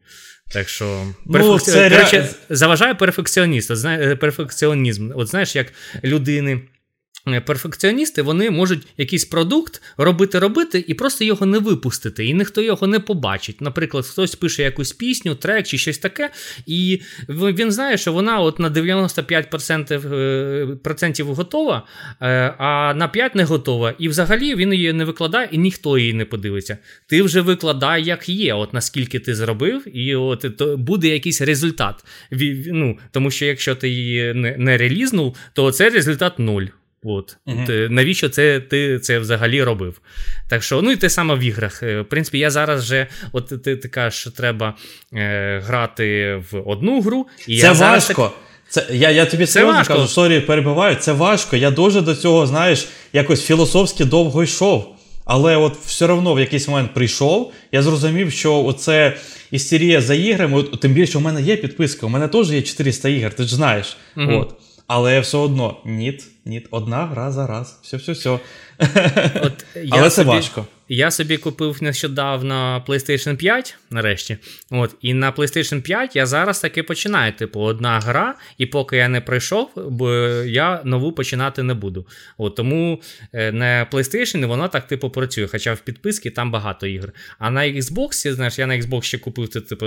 [0.52, 1.90] Так що ну, це...
[1.90, 3.70] Короче, заважає перфекціоніст.
[3.70, 5.12] От, перфекціонізм.
[5.14, 5.72] От знаєш, як
[6.04, 6.60] людини.
[7.28, 12.62] Е, перфекціоністи вони можуть якийсь продукт робити, робити і просто його не випустити, і ніхто
[12.62, 13.60] його не побачить.
[13.60, 16.30] Наприклад, хтось пише якусь пісню, трек чи щось таке,
[16.66, 21.86] і він знає, що вона от на 95% е, процентів готова,
[22.22, 23.94] е, а на 5% не готова.
[23.98, 26.78] І взагалі він її не викладає, і ніхто її не подивиться.
[27.06, 32.04] Ти вже викладай, як є, от наскільки ти зробив, і от то буде якийсь результат.
[32.66, 36.64] Ну, Тому що якщо ти її не, релізнув, то це результат нуль.
[37.04, 37.36] От.
[37.46, 37.58] Угу.
[37.66, 40.00] Ти, Навіщо це ти це взагалі робив?
[40.48, 41.82] Так що, ну і те саме в іграх.
[41.82, 44.74] Е, в принципі, я зараз вже, от ти, ти кажеш, що треба
[45.14, 47.26] е, грати в одну гру.
[47.46, 48.22] І Це я важко.
[48.22, 48.32] Так...
[48.68, 51.56] Це, Я я тобі серйозно кажу, sorry, перебиваю, це важко.
[51.56, 54.96] Я дуже до цього, знаєш, якось філософськи довго йшов.
[55.24, 59.16] Але от все одно в якийсь момент прийшов, я зрозумів, що оце
[59.50, 63.08] істерія за іграми, от, тим більше у мене є підписка, у мене теж є 400
[63.08, 63.96] ігор, ти ж знаєш.
[64.16, 64.32] Угу.
[64.32, 64.54] От.
[64.92, 67.78] Але все одно ніт, ніт, одна гра за раз.
[67.82, 68.30] Все, все, все.
[69.42, 70.66] От Але це собі, важко.
[70.92, 74.36] Я собі купив нещодавно PlayStation 5, нарешті.
[74.70, 77.32] От, І на PlayStation 5 я зараз таки починаю.
[77.32, 80.12] Типу, одна гра, і поки я не пройшов, бо
[80.46, 82.06] я нову починати не буду.
[82.38, 87.12] От, Тому е, на PlayStation вона так типу працює, хоча в підписці там багато ігр.
[87.38, 89.86] А на Xbox, знаєш, я на Xbox ще купив типу,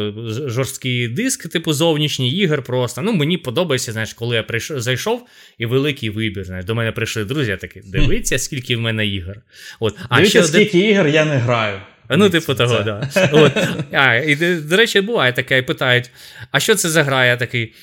[0.49, 3.01] жорсткий диск, типу зовнішній ігор просто.
[3.01, 6.43] Ну, Мені подобається, знаєш, коли я прийшов, зайшов і великий вибір.
[6.43, 9.37] Знаєш, До мене прийшли друзі, я такі, дивіться, скільки в мене ігор.
[9.79, 10.92] От, а Дивіться, ще скільки один...
[10.93, 11.79] ігор я не граю.
[12.09, 12.79] Ну, типу того.
[12.79, 13.09] Да.
[13.31, 13.51] От.
[13.91, 16.11] А, і, До речі, буває таке, і питають:
[16.51, 17.25] а що це за гра?
[17.25, 17.73] Я такий.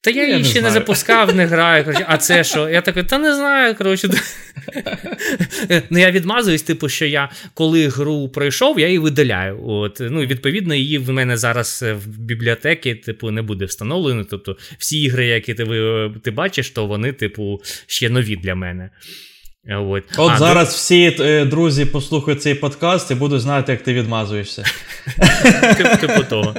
[0.00, 0.64] Та я, я її не ще знаю.
[0.64, 1.84] не запускав, не граю.
[1.84, 2.68] Коротше, а це що?
[2.68, 3.74] Я такий, та не знаю.
[3.74, 4.08] коротше.
[5.90, 9.60] Ну, Я відмазуюсь, типу, що я коли гру пройшов, я її видаляю.
[9.66, 14.24] От, ну, Відповідно, її в мене зараз в бібліотеці типу, не буде встановлено.
[14.24, 15.66] Тобто, всі ігри, які ти
[16.22, 18.90] ти бачиш, то вони, типу, ще нові для мене.
[19.68, 20.74] От, От а, зараз ну...
[20.74, 24.64] всі е, друзі послухають цей подкаст і будуть знати, як ти відмазуєшся.
[26.00, 26.54] Типу того.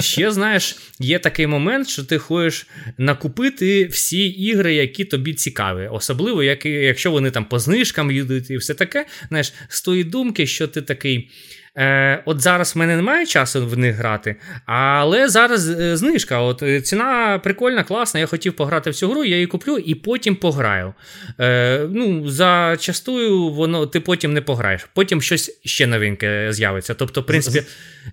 [0.00, 2.66] Ще знаєш, є такий момент, що ти хочеш
[2.98, 5.88] накупити всі ігри, які тобі цікаві.
[5.92, 9.06] Особливо, якщо вони там по знижкам їдуть і все таке.
[9.28, 11.30] Знаєш, з тої думки, що ти такий.
[11.78, 16.38] Е, От зараз в мене немає часу в них грати, але зараз е, знижка.
[16.38, 18.20] От е, Ціна прикольна, класна.
[18.20, 20.94] Я хотів пограти всю гру, я її куплю і потім пограю.
[21.40, 24.88] Е, ну, Зачастую воно ти потім не пограєш.
[24.94, 26.94] Потім щось ще новеньке з'явиться.
[26.94, 27.66] Тобто, в принципі,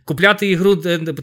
[0.06, 0.76] купляти ігру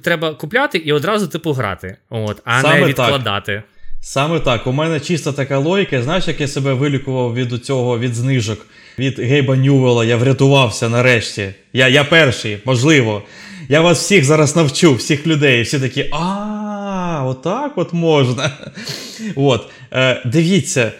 [0.03, 3.53] треба купляти і одразу типу грати, от, а Саме не відкладати.
[3.53, 3.65] Так.
[4.01, 4.67] Саме так.
[4.67, 6.03] У мене чиста така логіка.
[6.03, 8.67] Знаєш, як я себе вилікував від цього від знижок
[8.99, 10.05] від Гейба Ньювела.
[10.05, 11.55] Я врятувався нарешті.
[11.73, 13.23] Я я перший, можливо.
[13.69, 15.63] Я вас всіх зараз навчу, всіх людей.
[15.63, 18.51] Всі такі, а, отак от можна.
[19.37, 20.93] От, е, Дивіться,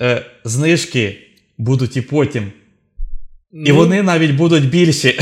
[0.00, 1.18] е, знижки
[1.58, 2.52] будуть і потім.
[3.52, 5.18] І ну, вони навіть будуть більші.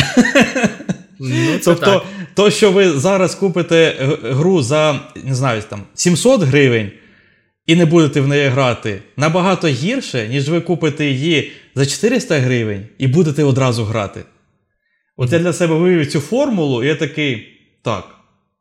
[1.20, 2.04] Ну, це Тобто, так.
[2.34, 6.90] то, що ви зараз купите гру за не знаю, там 700 гривень
[7.66, 12.86] і не будете в неї грати набагато гірше, ніж ви купите її за 400 гривень
[12.98, 14.20] і будете одразу грати.
[15.16, 17.48] От я для себе вивів цю формулу, і я такий,
[17.82, 18.04] так,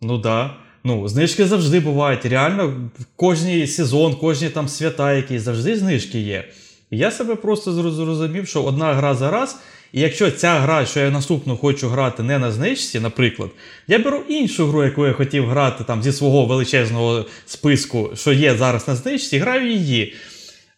[0.01, 0.17] Ну.
[0.17, 0.55] Да.
[0.83, 2.25] Ну, знижки завжди бувають.
[2.25, 6.49] Реально, кожний сезон, кожні там свята якісь завжди знижки є.
[6.91, 9.59] І я себе просто зрозумів, що одна гра за раз.
[9.93, 13.49] І якщо ця гра, що я наступну хочу грати не на знижці, наприклад,
[13.88, 18.56] я беру іншу гру, яку я хотів грати там зі свого величезного списку, що є
[18.56, 20.13] зараз на знижці, граю її.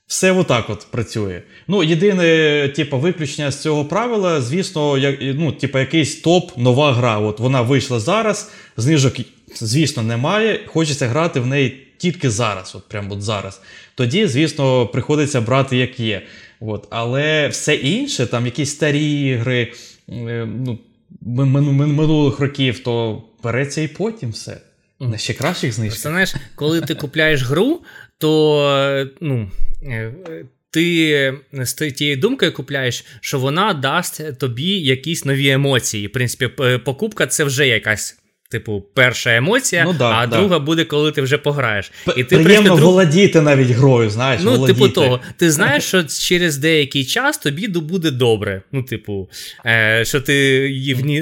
[0.07, 1.41] Все отак от працює.
[1.67, 7.19] Ну, єдине, типу, виключення з цього правила, звісно, як, ну, типу, якийсь топ, нова гра.
[7.19, 9.13] От вона вийшла зараз, знижок,
[9.55, 10.59] звісно, немає.
[10.67, 13.61] Хочеться грати в неї тільки зараз, от прямо от зараз.
[13.95, 16.21] Тоді, звісно, приходиться брати як є.
[16.67, 16.87] От.
[16.89, 19.73] Але все інше, там якісь старі ігри
[20.09, 20.79] е, ну,
[21.21, 24.57] минулих років, то береться і потім все.
[24.99, 26.01] На ще кращих знижках.
[26.01, 27.81] Знаєш, коли ти купляєш гру,
[28.17, 29.51] то ну,
[29.83, 30.13] е,
[30.71, 36.07] ти з тією думкою купляєш, що вона дасть тобі якісь нові емоції.
[36.07, 36.47] В принципі,
[36.85, 38.22] покупка це вже якась
[38.53, 40.37] Типу, перша емоція, ну, да, а да.
[40.37, 41.91] друга буде, коли ти вже пограєш.
[42.17, 42.81] І ти Приємно друг...
[42.81, 44.41] володіти навіть грою, знаєш.
[44.43, 44.79] Ну, володіти.
[44.79, 48.61] типу, того, ти знаєш, що через деякий час тобі буде добре.
[48.71, 49.29] Ну, типу,
[49.65, 50.67] е, що ти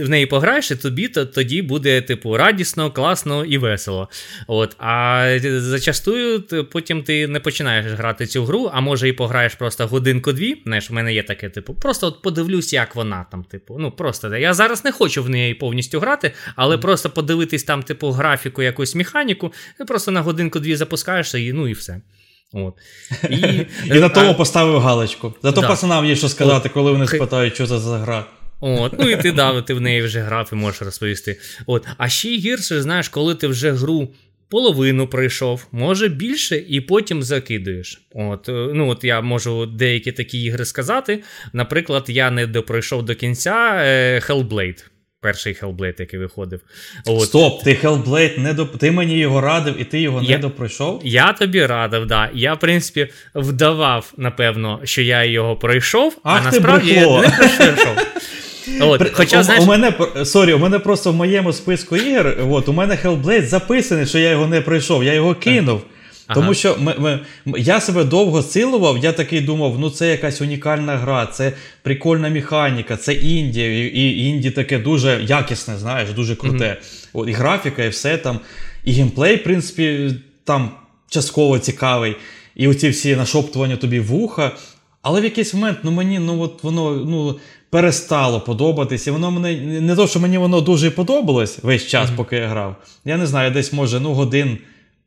[0.05, 4.09] в неї пограєш, і тобі то, тоді буде, типу, радісно, класно і весело.
[4.47, 9.55] От, А зачастую ти, потім ти не починаєш грати цю гру, а може і пограєш
[9.55, 10.61] просто годинку-дві.
[10.65, 13.77] Знаєш, в мене є таке, типу, просто от подивлюсь, як вона там, типу.
[13.79, 16.81] Ну, просто я зараз не хочу в неї повністю грати, але mm.
[16.81, 21.73] просто подивитись там, типу, графіку, якусь механіку, ти просто на годинку-дві запускаєшся і ну і
[21.73, 22.01] все.
[22.53, 22.73] От.
[23.29, 25.33] І і на тому поставив галочку.
[25.43, 25.67] Зато да.
[25.67, 28.25] пацанам є що сказати, коли вони спитають, що це за гра.
[28.59, 31.39] От, Ну і ти да, ти в неї вже грав і можеш розповісти.
[31.65, 31.87] От.
[31.97, 34.09] А ще й гірше, знаєш, коли ти вже гру
[34.49, 38.01] половину пройшов, може більше, і потім закидуєш.
[38.15, 41.23] От, е, ну от Я можу деякі такі ігри сказати.
[41.53, 44.83] Наприклад, я не допройшов до кінця е, Hellblade
[45.21, 46.59] перший Hellblade, який виходив.
[47.05, 47.21] От.
[47.21, 48.65] Стоп, ти Hellblade не до...
[48.65, 50.29] Ти мені його радив, і ти його я...
[50.29, 51.01] не допройшов?
[51.03, 52.29] Я тобі радив, да.
[52.33, 57.97] Я, в принципі, вдавав, напевно, що я його пройшов, Ах, а насправді я не пройшов.
[58.81, 59.63] От, хоча, у, знаєш...
[59.63, 59.93] у мене
[60.25, 64.29] сорі, у мене просто в моєму списку ігор, от, у мене Hellblade записаний, що я
[64.29, 65.81] його не пройшов, я його кинув.
[66.31, 66.41] Ага.
[66.41, 67.19] Тому що ми, ми,
[67.59, 72.97] я себе довго силував, я такий думав, ну це якась унікальна гра, це прикольна механіка,
[72.97, 76.65] це інді, і, і інді таке дуже якісне, знаєш, дуже круте.
[76.65, 77.09] Mm-hmm.
[77.13, 78.39] От, І графіка, і все там.
[78.83, 80.11] І геймплей, в принципі,
[80.43, 80.71] там
[81.09, 82.15] частково цікавий.
[82.55, 84.51] І оці всі нашоптування тобі вуха.
[85.01, 87.39] Але в якийсь момент ну мені ну от воно ну,
[87.69, 89.11] перестало подобатися.
[89.11, 92.15] Воно мене не то, що мені воно дуже подобалось весь час, mm-hmm.
[92.15, 92.75] поки я грав.
[93.05, 94.57] Я не знаю, десь може ну годин.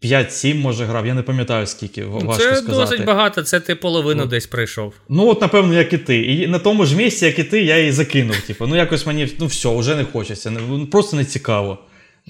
[0.04, 2.66] 5-7, може, грав, я не пам'ятаю, скільки важко це сказати.
[2.66, 4.94] Це досить багато, це ти половину ну, десь пройшов.
[5.08, 6.22] Ну, от, напевно, як і ти.
[6.22, 8.36] І на тому ж місці, як і ти, я її закинув.
[8.36, 10.50] Типу, ну якось мені ну все, вже не хочеться.
[10.50, 11.78] Ну, просто не цікаво.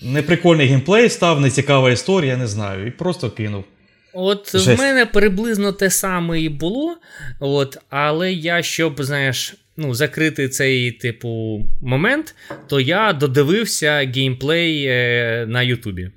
[0.02, 2.86] Неприкольний геймплей став, не цікава історія, я не знаю.
[2.86, 3.64] І просто кинув.
[4.12, 4.78] От Жесть.
[4.78, 6.96] в мене приблизно те саме і було.
[7.40, 12.34] От, Але я, щоб, знаєш, ну, закрити цей типу момент,
[12.68, 16.10] то я додивився геймплей е, на Ютубі.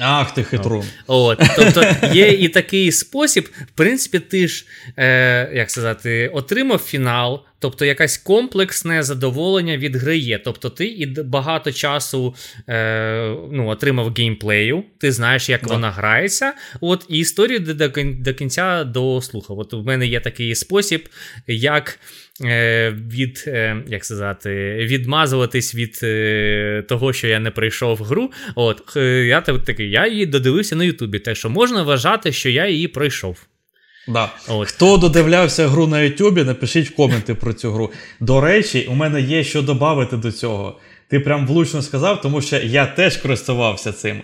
[0.00, 0.84] Ах, ти хитрун.
[1.06, 7.44] От, Тобто є і такий спосіб, в принципі, ти ж, е, як сказати, отримав фінал,
[7.58, 10.38] тобто якесь комплексне задоволення від гри є.
[10.38, 12.34] Тобто ти і багато часу
[12.68, 15.74] е, ну, отримав геймплею, ти знаєш, як да.
[15.74, 16.52] вона грається.
[16.80, 19.58] От, І історію до, до кінця дослухав.
[19.58, 21.08] От у мене є такий спосіб,
[21.46, 21.98] як.
[22.44, 28.30] Е, від, е, як сказати, відмазуватись від е, того, що я не прийшов в гру.
[28.54, 28.96] От,
[29.26, 33.46] Я такий, я її додивився на Ютубі, так що можна вважати, що я її пройшов.
[34.08, 34.30] Да.
[34.48, 34.68] От.
[34.68, 37.92] Хто додивлявся гру на Ютубі, напишіть в коменти про цю гру.
[38.20, 40.80] До речі, у мене є що додати до цього.
[41.08, 44.22] Ти прям влучно сказав, тому що я теж користувався цим.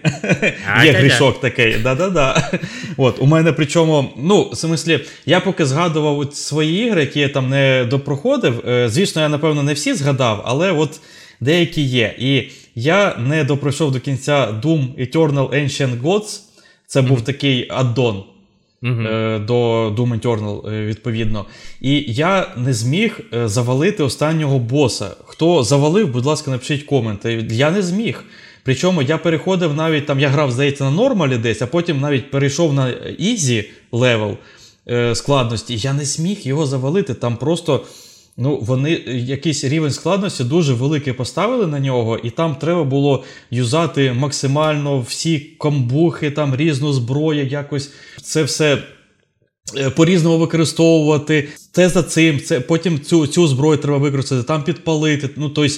[0.85, 1.77] Є грішок такий.
[1.79, 2.51] Да-да-да.
[2.97, 7.49] От, У мене причому, ну, в смислі, я поки згадував свої ігри, які я там
[7.49, 8.69] не допроходив.
[8.69, 11.01] Е, звісно, я, напевно, не всі згадав, але от
[11.41, 12.15] деякі є.
[12.19, 16.41] І я не допройшов до кінця Doom Eternal Ancient Gods.
[16.87, 18.25] Це був такий аддон
[18.83, 21.45] uh до Doom Eternal, е, відповідно.
[21.81, 25.11] І я не зміг е, завалити останнього боса.
[25.25, 27.47] Хто завалив, будь ласка, напишіть коменти.
[27.51, 28.25] Я не зміг.
[28.65, 32.75] Причому я переходив навіть там, я грав, здається, на нормалі десь, а потім навіть перейшов
[32.75, 34.37] на easy level
[35.15, 35.77] складності.
[35.77, 37.15] Я не зміг його завалити.
[37.15, 37.85] Там просто
[38.37, 44.13] Ну, вони якийсь рівень складності дуже великий поставили на нього, і там треба було юзати
[44.13, 47.93] максимально всі комбухи, там різну зброю, якось
[48.23, 48.83] це все
[49.77, 55.29] Е, по-різному використовувати це за цим, це потім цю цю зброю треба використати, там підпалити.
[55.37, 55.75] Ну тобто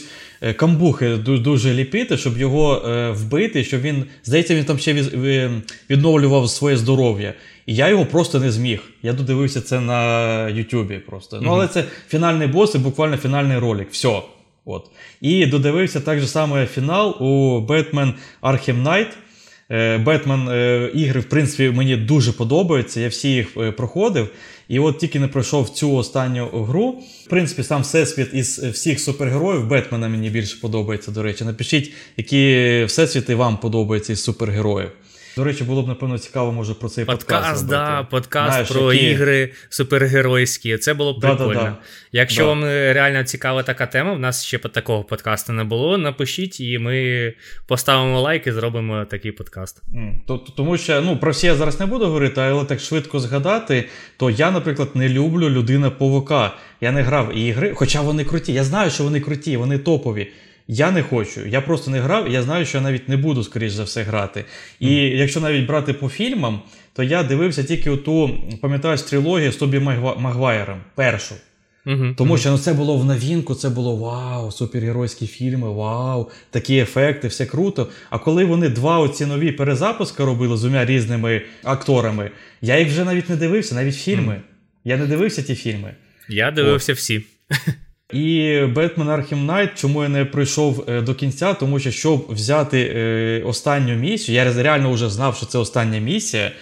[0.57, 3.64] камбухи дуже ліпити, щоб його е, вбити.
[3.64, 4.95] Щоб він здається, він там ще
[5.90, 7.35] відновлював своє здоров'я.
[7.66, 8.83] І я його просто не зміг.
[9.03, 10.98] Я додивився це на Ютубі.
[10.98, 13.88] Просто ну але це фінальний бос і буквально фінальний ролик.
[13.90, 14.22] Все.
[14.64, 14.90] От.
[15.20, 19.07] І додивився так же саме фінал у Batman Arkham Knight.
[19.98, 20.40] Бетмен
[20.94, 23.00] ігри, в принципі, мені дуже подобаються.
[23.00, 24.29] Я всі їх е, проходив.
[24.68, 26.90] І от тільки не пройшов цю останню гру.
[27.27, 31.44] В принципі, сам всесвіт із всіх супергероїв Бетмена мені більше подобається, до речі.
[31.44, 34.90] Напишіть, які всесвіти вам подобаються із супергероїв.
[35.37, 37.29] До речі, було б напевно цікаво, може про цей подкаст.
[37.29, 39.07] Подкаст, да, подкаст Знаєш, про які...
[39.07, 40.79] ігри супергеройські.
[40.79, 41.49] Це було б прикольно.
[41.49, 41.77] Да, да, да.
[42.12, 45.99] Якщо вам реально цікава така тема, в нас ще такого подкасту не було.
[45.99, 47.33] Напишіть, і ми
[47.66, 49.83] поставимо лайк і зробимо такий подкаст.
[50.57, 54.31] Тому що ну, про всі я зараз не буду говорити, але так швидко згадати, то
[54.31, 56.53] я, наприклад, не люблю людина павука.
[56.81, 58.53] Я не грав ігри, хоча вони круті.
[58.53, 60.33] Я знаю, що вони круті, вони топові.
[60.68, 61.46] Я не хочу.
[61.46, 64.03] Я просто не грав, і я знаю, що я навіть не буду, скоріш за все,
[64.03, 64.44] грати.
[64.81, 65.16] І mm.
[65.16, 66.61] якщо навіть брати по фільмам,
[66.92, 69.79] то я дивився тільки ту, пам'ятаєш, трилогію з Тобі
[70.18, 71.35] Магвайером, першу.
[71.87, 72.14] Mm-hmm.
[72.14, 77.29] Тому що ну, це було в новінку, це було вау, супергеройські фільми, вау, такі ефекти,
[77.29, 77.88] все круто.
[78.11, 82.31] А коли вони два оці нові перезапуски робили з двома різними акторами,
[82.62, 84.35] я їх вже навіть не дивився, навіть фільми.
[84.35, 84.40] Mm.
[84.85, 85.94] Я не дивився ті фільми.
[86.29, 86.98] Я дивився От.
[86.98, 87.22] всі.
[88.12, 92.93] І Batman Arkham Knight, чому я не прийшов е, до кінця, тому що щоб взяти
[92.95, 96.53] е, останню місію, я реально вже знав, що це остання місія.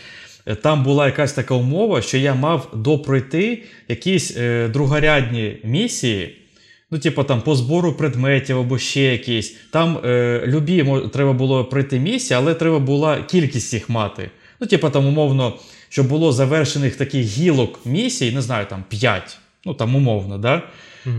[0.46, 4.36] Е, там була якась така умова, що я мав допройти якісь
[4.70, 6.36] другорядні місії.
[6.92, 9.56] Ну, типу, там по збору предметів або ще якісь.
[9.70, 14.30] Там е, любі треба було пройти місії, але треба була кількість їх мати.
[14.60, 19.38] Ну, типу, там, умовно, щоб було завершених таких гілок місій, не знаю, там 5.
[19.64, 20.62] Ну, там умовно, да?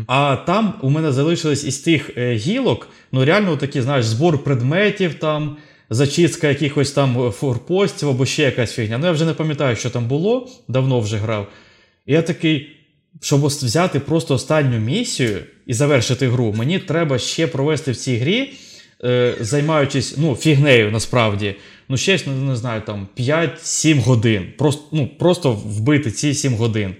[0.07, 5.13] А там у мене залишились із тих е, гілок, ну реально такі, знаєш, збор предметів,
[5.13, 5.57] там,
[5.89, 8.97] зачистка якихось там форпостів або ще якась фігня.
[8.97, 11.47] Ну я вже не пам'ятаю, що там було, давно вже грав.
[12.05, 12.69] І я такий,
[13.21, 18.53] щоб взяти просто останню місію і завершити гру, мені треба ще провести в цій грі,
[19.03, 21.55] е, займаючись ну, фігнею насправді.
[21.89, 24.45] Ну, ще не, не знаю, там 5-7 годин.
[24.57, 26.95] Просто ну, просто вбити ці 7 годин.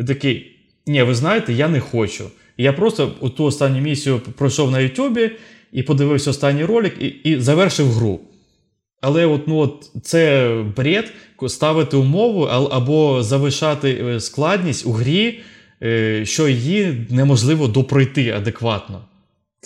[0.00, 0.57] І такий.
[0.88, 2.30] Ні, ви знаєте, я не хочу.
[2.56, 5.30] я просто ту останню місію пройшов на Ютубі
[5.72, 8.20] і подивився останній ролик і і завершив гру.
[9.00, 11.12] Але от, ну, от це бред
[11.48, 15.40] ставити умову або завишати е, складність у грі,
[15.82, 19.04] е, що її неможливо допройти адекватно.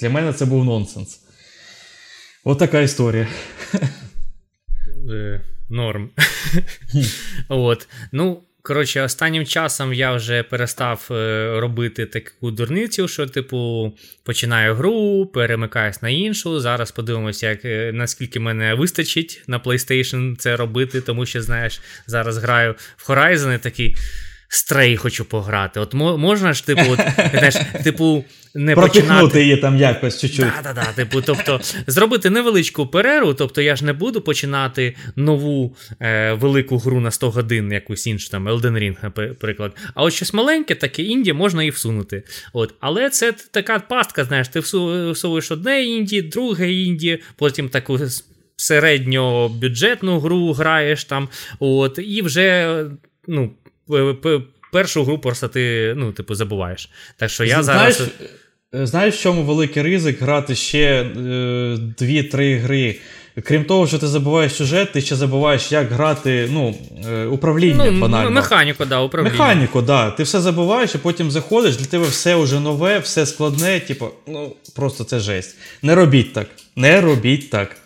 [0.01, 1.21] Для мене це був нонсенс.
[2.45, 3.29] От така історія.
[5.11, 6.11] Е, норм.
[7.49, 7.89] От.
[8.13, 15.27] Ну, Коротше, останнім часом я вже перестав е, робити таку дурницю, що, типу, починаю гру,
[15.27, 16.61] перемикаюсь на іншу.
[16.61, 22.39] Зараз подивимося, як, е, наскільки мене вистачить на PlayStation це робити, тому що, знаєш, зараз
[22.39, 23.97] граю в Horizon і такий.
[24.55, 25.81] Стрей хочу пограти.
[25.81, 26.99] От можна ж, типу, от,
[27.35, 29.43] знаєш, типу, не починати...
[29.43, 30.45] її там якось чуть-чуть.
[30.45, 35.77] Да, да, да, типу, тобто, зробити невеличку перерву, тобто я ж не буду починати нову
[36.01, 39.73] е, велику гру на 100 годин, якусь іншу там Elden Ring, наприклад.
[39.95, 42.23] А от щось маленьке, таке інді можна і всунути.
[42.53, 42.75] От.
[42.81, 44.61] Але це така пастка, знаєш, ти
[45.13, 47.99] всовуєш одне інді, друге інді, потім таку.
[48.57, 52.77] Середньобюджетну гру граєш там, от, і вже
[53.29, 53.51] ну,
[54.73, 56.91] першу гру просто ти ну, типу, забуваєш.
[57.17, 58.13] Так що я Знаєш, зараз.
[58.75, 62.97] Е, знаєш, в чому великий ризик грати ще 2-3 е, гри?
[63.43, 66.75] Крім того, що ти забуваєш сюжет, ти ще забуваєш, як грати ну,
[67.09, 68.31] е, управління ну, банально.
[68.31, 69.39] Механіку, да, управління.
[69.39, 70.11] Механіку, да.
[70.11, 74.57] Ти все забуваєш, і потім заходиш, для тебе все вже нове, все складне, типу, ну,
[74.77, 75.57] просто це жесть.
[75.83, 76.47] Не робіть так.
[76.77, 77.77] Не робіть так.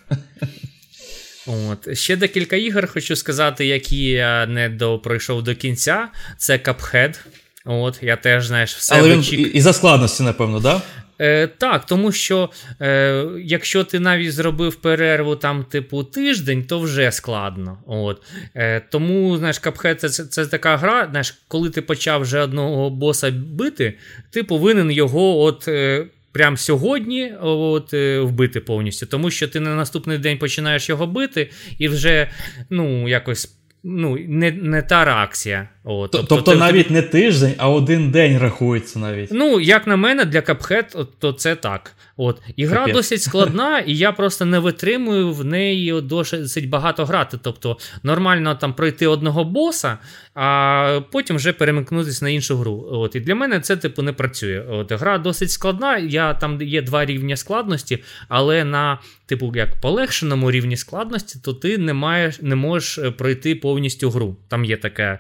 [1.46, 1.98] От.
[1.98, 4.70] Ще декілька ігор хочу сказати, які я не
[5.02, 6.08] пройшов до кінця.
[6.38, 7.18] Це Cuphead.
[7.64, 9.54] От, Я теж, знаєш, все Але він вичік...
[9.54, 10.82] І за складності, напевно, да?
[11.20, 17.12] Е, Так, тому що е, якщо ти навіть зробив перерву там, типу, тиждень, то вже
[17.12, 17.78] складно.
[17.86, 18.22] От.
[18.54, 22.90] Е, Тому, знаєш, Cuphead це, це це, така гра, знаєш, коли ти почав вже одного
[22.90, 23.94] боса бити,
[24.30, 25.68] ти повинен його от.
[25.68, 26.06] Е,
[26.36, 31.50] прямо сьогодні от, е, вбити повністю, тому що ти на наступний день починаєш його бити,
[31.78, 32.30] і вже
[32.70, 38.10] ну, якось ну, не не та реакція От, Тобто, тобто навіть не тиждень, а один
[38.10, 39.28] день рахується навіть.
[39.32, 41.92] Ну, як на мене, для Cuphead, то це так.
[42.16, 42.42] От.
[42.56, 42.94] Ігра Капець.
[42.94, 47.38] досить складна, і я просто не витримую в неї досить багато грати.
[47.42, 49.98] Тобто нормально там пройти одного боса,
[50.34, 52.86] а потім вже перемикнутися на іншу гру.
[52.90, 53.16] От.
[53.16, 54.64] І для мене це типу не працює.
[54.70, 54.92] От.
[54.92, 60.76] Гра досить складна, я, там є два рівні складності, але на типу як полегшеному рівні
[60.76, 64.36] складності, то ти не маєш, не можеш е, пройти повністю гру.
[64.48, 65.18] Там є така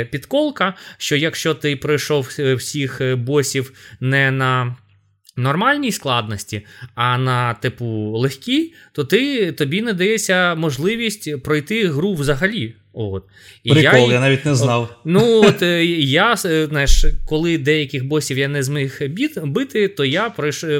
[0.00, 4.76] е, підколка, що якщо ти пройшов е, всіх босів не на
[5.36, 7.86] нормальній складності, а на типу
[8.18, 12.74] легкій, то ти тобі не дається можливість пройти гру взагалі.
[12.92, 13.24] От.
[13.64, 15.00] І Прикол, я, я навіть не знав.
[15.04, 19.00] Ну, от е, я, е, знаєш, коли деяких босів я не зміг
[19.44, 20.30] бити, то я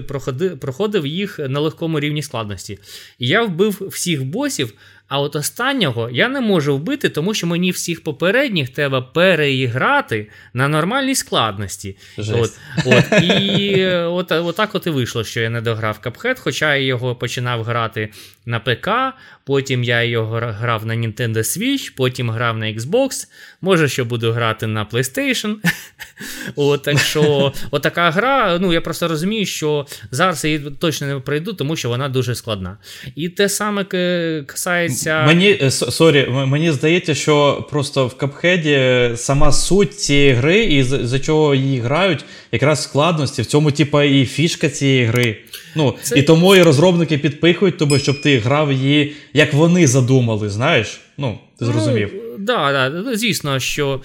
[0.09, 2.79] проходив, проходив їх на легкому рівні складності.
[3.19, 4.73] І я вбив всіх босів,
[5.11, 10.69] а от останнього я не можу вбити, тому що мені всіх попередніх треба переіграти на
[10.69, 11.97] нормальній складності.
[12.19, 12.51] От,
[12.87, 16.87] от, І от, от так от і вийшло, що я не дограв капхет, хоча я
[16.87, 18.09] його починав грати
[18.51, 18.89] на ПК,
[19.45, 23.27] потім я його грав на Nintendo Switch, потім грав на Xbox.
[23.61, 25.55] Може, що буду грати на PlayStation.
[26.57, 31.21] От, Так що, от така гра, ну я просто розумію, що зараз її точно не
[31.21, 32.79] пройду, тому що вона дуже складна.
[33.17, 33.85] І те саме
[34.47, 35.23] касається.
[35.27, 40.83] Мені е, sorry, мені здається, що просто в Cuphead і сама суть цієї гри, і
[40.83, 43.43] за чого її грають, якраз складності.
[43.43, 45.37] В цьому, типа, і фішка цієї гри.
[45.75, 46.19] Ну, Це...
[46.19, 51.01] І тому і розробники підпихують тобі, щоб ти грав її, як вони задумали, знаєш?
[51.19, 52.11] Ну, ти зрозумів.
[52.15, 54.01] Ну, да, да, звісно, що.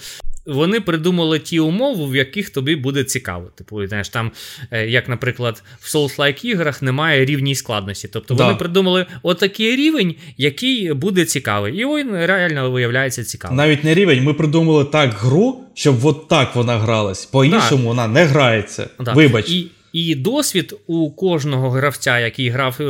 [0.45, 3.45] Вони придумали ті умови, в яких тобі буде цікаво.
[3.55, 4.31] Типу, знаєш, там,
[4.71, 8.07] е, як, наприклад, в Souls-like іграх немає рівній складності.
[8.07, 8.45] Тобто да.
[8.45, 11.75] вони придумали отакий рівень, який буде цікавий.
[11.75, 13.57] І він реально виявляється цікавим.
[13.57, 17.25] Навіть не рівень, ми придумали так гру, щоб от так вона гралась.
[17.25, 17.87] По-іншому да.
[17.87, 18.89] вона не грається.
[18.99, 19.13] Да.
[19.13, 19.49] Вибач.
[19.49, 22.83] І і досвід у кожного гравця, який грав е,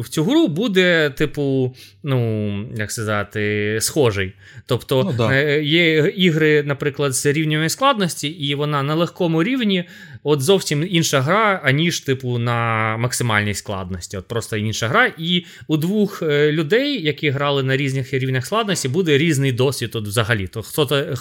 [0.00, 4.32] в цю гру, буде, типу, ну, як сказати, схожий.
[4.66, 5.32] Тобто ну, да.
[5.32, 9.84] Е, є ігри, наприклад, з рівнями складності, і вона на легкому рівні
[10.24, 14.16] от зовсім інша гра, аніж, типу, на максимальній складності.
[14.16, 15.12] От Просто інша гра.
[15.18, 20.06] І у двох е, людей, які грали на різних рівнях складності, буде різний досвід от
[20.08, 20.46] взагалі.
[20.46, 21.14] То хто-то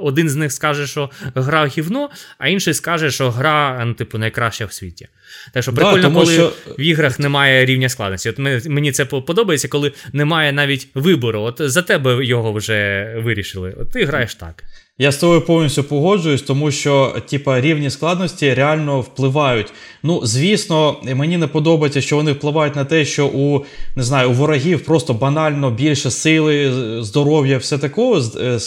[0.00, 4.72] один з них скаже, що гра гівно, а інший скаже, що гра, типу, найкраща в
[4.72, 5.08] світі.
[5.52, 6.52] Так що прикольно, да, коли що...
[6.78, 8.30] в іграх немає рівня складності.
[8.30, 11.40] От Мені це подобається, коли немає навіть вибору.
[11.40, 13.74] От за тебе його вже вирішили.
[13.80, 14.64] От ти граєш так.
[15.02, 19.72] Я з тобою повністю погоджуюсь, тому що типа, рівні складності реально впливають.
[20.02, 23.64] Ну, звісно, мені не подобається, що вони впливають на те, що у
[23.96, 26.72] не знаю, у ворогів просто банально більше сили,
[27.02, 28.58] здоров'я, все такого е,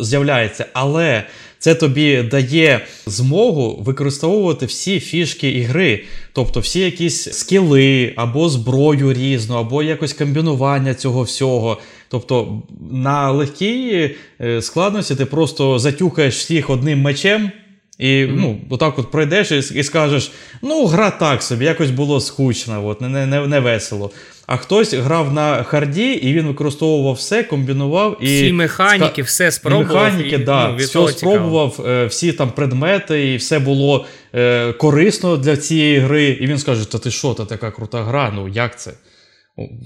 [0.00, 0.66] з'являється.
[0.72, 1.24] Але
[1.58, 9.56] це тобі дає змогу використовувати всі фішки ігри, тобто всі якісь скіли або зброю різну,
[9.56, 11.78] або якось комбінування цього всього.
[12.08, 17.50] Тобто на легкій е, складності ти просто затюкаєш всіх одним мечем.
[17.98, 18.34] І mm-hmm.
[18.36, 20.32] ну, отак от пройдеш і, і скажеш:
[20.62, 24.10] ну, гра так собі, якось було скучно, от, не не, не весело.
[24.46, 28.26] А хтось грав на харді, і він використовував все, комбінував і.
[28.26, 30.04] Всі механіки, все спробував.
[30.04, 35.36] Механіки, і, да, ну, все спробував, е, всі там предмети, і все було е, корисно
[35.36, 36.24] для цієї гри.
[36.24, 38.32] І він скаже: Та ти що, та така крута гра?
[38.34, 38.92] Ну як це?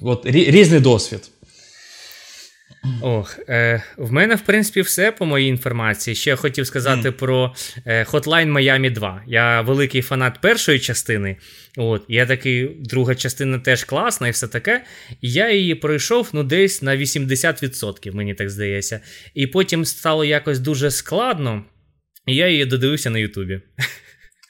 [0.03, 1.32] От Різний досвід.
[3.03, 6.15] Ох, е, в мене, в принципі, все по моїй інформації.
[6.15, 7.13] Ще хотів сказати mm.
[7.13, 7.55] про
[7.87, 9.23] е, Hotline Miami 2.
[9.27, 11.37] Я великий фанат першої частини.
[11.77, 14.85] От, Я такий, друга частина теж класна і все таке.
[15.21, 19.01] І я її пройшов ну, десь на 80%, мені так здається.
[19.35, 21.65] І потім стало якось дуже складно,
[22.27, 23.61] і я її додивився на Ютубі.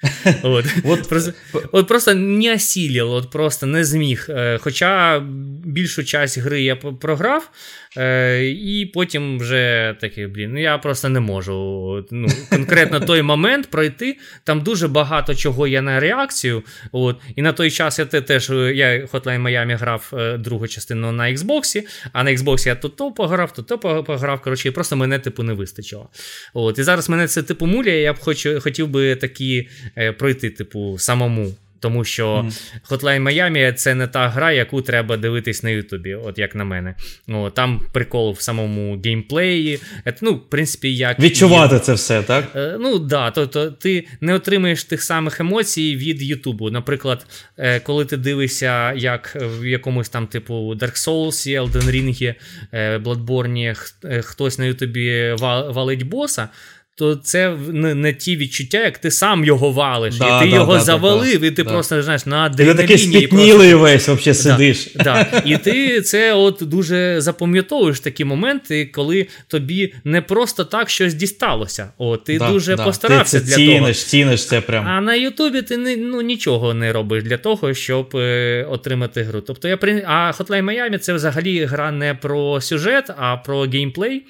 [0.43, 0.67] От.
[0.85, 1.33] От, просто,
[1.73, 4.27] от просто не осілів, от просто не зміг.
[4.29, 5.21] Е, хоча
[5.65, 7.51] більшу часть гри я програв,
[7.97, 12.07] Е, І потім вже такий, блін, ну я просто не можу.
[12.11, 14.17] ну, Конкретно той момент пройти.
[14.45, 16.63] Там дуже багато чого є на реакцію.
[16.93, 21.25] От, І на той час я теж я Hotline Miami грав е, другу частину на
[21.33, 21.83] Xbox,
[22.13, 24.43] а на Xbox я тут то пограв, тут то пограв.
[24.43, 26.09] Коротше, і просто мене типу не вистачило.
[26.55, 30.51] От, І зараз мене це типу муляє, я б хоч, хотів би такі е, пройти,
[30.51, 32.53] типу, самому Тому що mm.
[32.91, 36.95] Hotline Miami це не та гра, яку треба дивитись на Ютубі, от як на мене.
[37.29, 39.81] О, Там прикол в самому геймплеї.
[40.21, 41.81] Ну, в принципі, як відчувати є.
[41.81, 42.45] це все, так?
[42.57, 46.71] Е, ну да, тобто ти не отримаєш тих самих емоцій від Ютубу.
[46.71, 47.27] Наприклад,
[47.59, 52.35] е, коли ти дивишся, як в якомусь там типу Dark Souls, Elden Ring,
[52.73, 53.75] е, Bloodborne,
[54.23, 55.35] хтось на Ютубі
[55.69, 56.49] валить боса
[56.95, 60.57] то це не, не ті відчуття, як ти сам його валиш, да, і ти да,
[60.57, 62.87] його да, завалив, і ти просто знаєш на адреналіні.
[62.87, 64.89] Ти спітнілий весь взагалі сидиш.
[64.95, 71.15] Да, І ти це от дуже запам'ятовуєш такі моменти, коли тобі не просто так щось
[71.15, 71.93] дісталося.
[71.99, 73.93] О, ти дуже постарався ти це для ціниш, того.
[73.93, 74.89] Ціниш це прям.
[74.89, 79.41] А на Ютубі ти не, ну, нічого не робиш для того, щоб е, отримати гру.
[79.41, 84.23] Тобто я А Hotline Miami це взагалі гра не про сюжет, а про геймплей.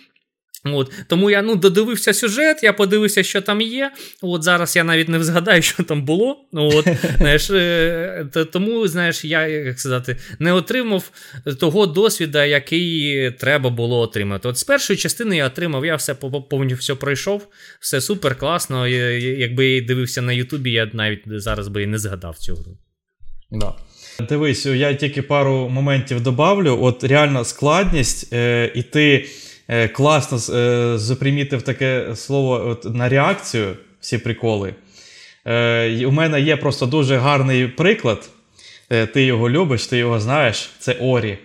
[0.65, 3.93] От, Тому я ну, додивився сюжет, я подивився, що там є.
[4.23, 6.45] От Зараз я навіть не згадаю, що там було.
[6.53, 6.89] От,
[7.19, 11.11] знаєш, е, Тому знаєш, я як сказати, не отримав
[11.61, 14.49] того досвіду, який треба було отримати.
[14.49, 17.49] От З першої частини я отримав, я все повністю все пройшов,
[17.81, 18.89] все супер класно.
[18.89, 22.79] Якби я дивився на Ютубі, я навіть зараз би і не згадав цю гру.
[23.51, 23.75] Да.
[24.29, 26.79] Дивись, я тільки пару моментів добавлю.
[26.83, 29.29] От реальна складність, е, і ти.
[29.69, 34.75] Е, класно е, запримітив таке слово от, на реакцію, всі приколи.
[35.47, 38.31] Е, У мене є просто дуже гарний приклад.
[38.91, 40.71] Е, ти його любиш, ти його знаєш.
[40.79, 41.39] Це Орі.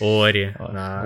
[0.00, 0.54] Орі.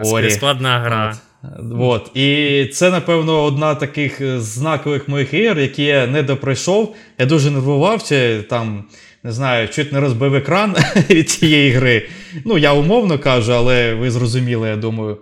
[0.04, 0.30] Орі.
[0.30, 1.16] Складна гра.
[1.58, 1.74] От.
[1.78, 2.16] От.
[2.16, 6.96] І це, напевно, одна таких знакових моїх ігор, які я не допройшов.
[7.18, 8.84] Я дуже нервувався, там,
[9.22, 10.76] не знаю, чуть не розбив екран
[11.10, 12.08] від цієї гри.
[12.44, 15.18] Ну, я умовно кажу, але ви зрозуміли, я думаю.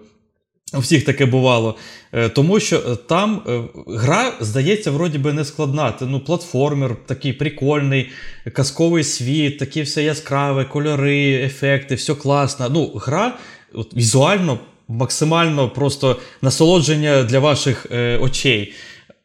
[0.74, 1.76] У всіх таке бувало.
[2.12, 5.94] Е, тому що е, там е, гра, здається, вроді би не складна.
[6.00, 8.10] Ну, платформер такий прикольний,
[8.52, 12.68] казковий світ, такі все яскраве, кольори, ефекти, все класно.
[12.70, 13.36] Ну, Гра
[13.74, 14.58] от, візуально
[14.88, 18.74] максимально просто насолодження для ваших е, очей.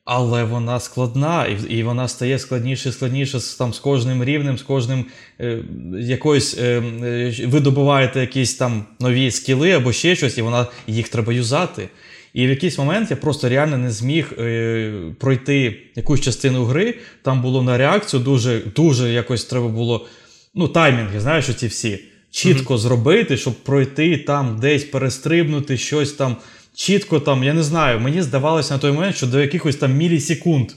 [0.10, 4.62] Але вона складна, і і вона стає складніше і складніше там з кожним рівнем, з
[4.62, 5.05] кожним
[5.39, 5.60] е,
[5.99, 11.10] якоюсь е, е, ви добуваєте якісь там нові скіли або ще щось, і вона їх
[11.10, 11.89] треба юзати.
[12.34, 16.93] І в якийсь момент я просто реально не зміг е, пройти якусь частину гри.
[17.22, 20.08] Там було на реакцію дуже дуже якось треба було.
[20.55, 21.99] Ну, таймінги, знаєш, оці всі.
[22.32, 22.78] Чітко mm-hmm.
[22.78, 26.36] зробити, щоб пройти там, десь перестрибнути щось там
[26.78, 30.71] чітко там, я не знаю, мені здавалося на той момент, що до якихось там мілісекунд.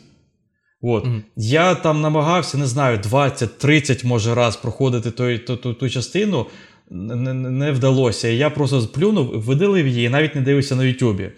[0.82, 1.04] От.
[1.04, 1.22] Mm-hmm.
[1.36, 6.46] Я там намагався, не знаю, 20-30 може раз проходити той, ту, ту, ту частину.
[6.90, 8.28] Не, не вдалося.
[8.28, 11.30] Я просто сплюнув, видалив її, навіть не дивився на Ютубі.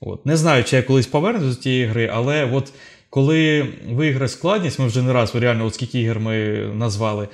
[0.00, 0.26] От.
[0.26, 2.72] Не знаю, чи я колись повернуся до тієї гри, але от
[3.10, 6.36] коли виграє складність, ми вже не раз реально, от скільки ігор ми
[6.74, 7.28] назвали.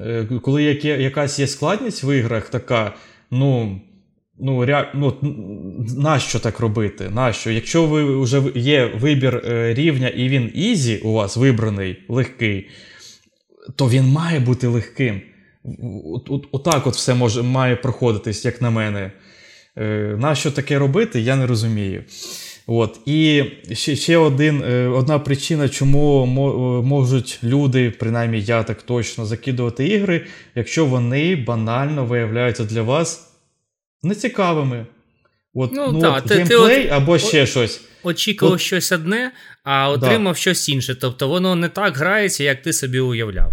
[0.00, 2.94] Е, коли якась є складність в іграх, така,
[3.30, 3.80] ну.
[4.40, 4.92] Ну, ре...
[4.94, 5.14] ну,
[5.96, 7.10] нащо так робити?
[7.10, 7.50] Нащо?
[7.50, 12.68] Якщо ви вже є вибір е, рівня і він easy у вас вибраний, легкий,
[13.76, 15.20] то він має бути легким.
[16.52, 19.12] Отак от все може, має проходитись, як на мене.
[19.76, 22.04] Е, нащо таке робити, я не розумію.
[22.66, 23.00] От.
[23.06, 26.26] І ще ще один, е, одна причина, чому
[26.84, 33.27] можуть люди, принаймні я так точно, закидувати ігри, якщо вони банально виявляються для вас
[34.02, 34.86] нецікавими.
[35.54, 37.80] От, ну, ну, та, от, ти, геймплей ти або ще щось.
[38.02, 39.32] Очікував от, щось одне,
[39.64, 40.40] а отримав да.
[40.40, 40.94] щось інше.
[40.94, 43.52] Тобто воно не так грається, як ти собі уявляв.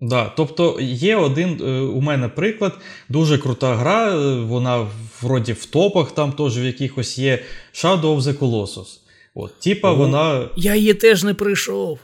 [0.00, 2.72] Да, Тобто є один е, у мене приклад,
[3.08, 4.86] дуже крута гра, е, вона
[5.22, 7.42] вроді в топах, там теж в якихось є
[7.74, 8.86] Shadow of the Colossus.
[9.34, 10.48] От, Типа О, вона.
[10.56, 11.98] Я її теж не прийшов.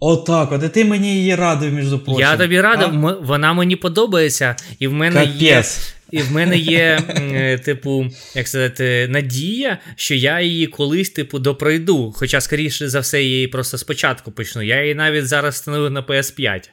[0.00, 2.20] Отак, от і ти мені її радив, між прочим.
[2.20, 3.16] Я тобі радив, а?
[3.22, 5.40] вона мені подобається, і в мене Капець.
[5.40, 5.64] є
[6.10, 12.12] і в мене є, е, типу, як сказати, надія, що я її колись, типу, допройду.
[12.16, 14.62] Хоча, скоріше за все, я її просто спочатку почну.
[14.62, 16.68] Я її навіть зараз встановив на PS5.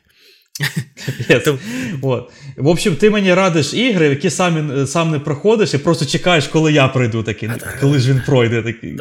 [2.01, 2.31] От.
[2.57, 6.47] В общем, ти мені радиш ігри, які сам, е, сам не проходиш, і просто чекаєш,
[6.47, 7.49] коли я пройду такий.
[7.81, 8.97] Коли ж він пройде такий.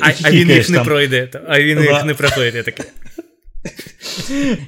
[0.00, 2.86] А, а він їх не пройде, а він їх не проходить такий.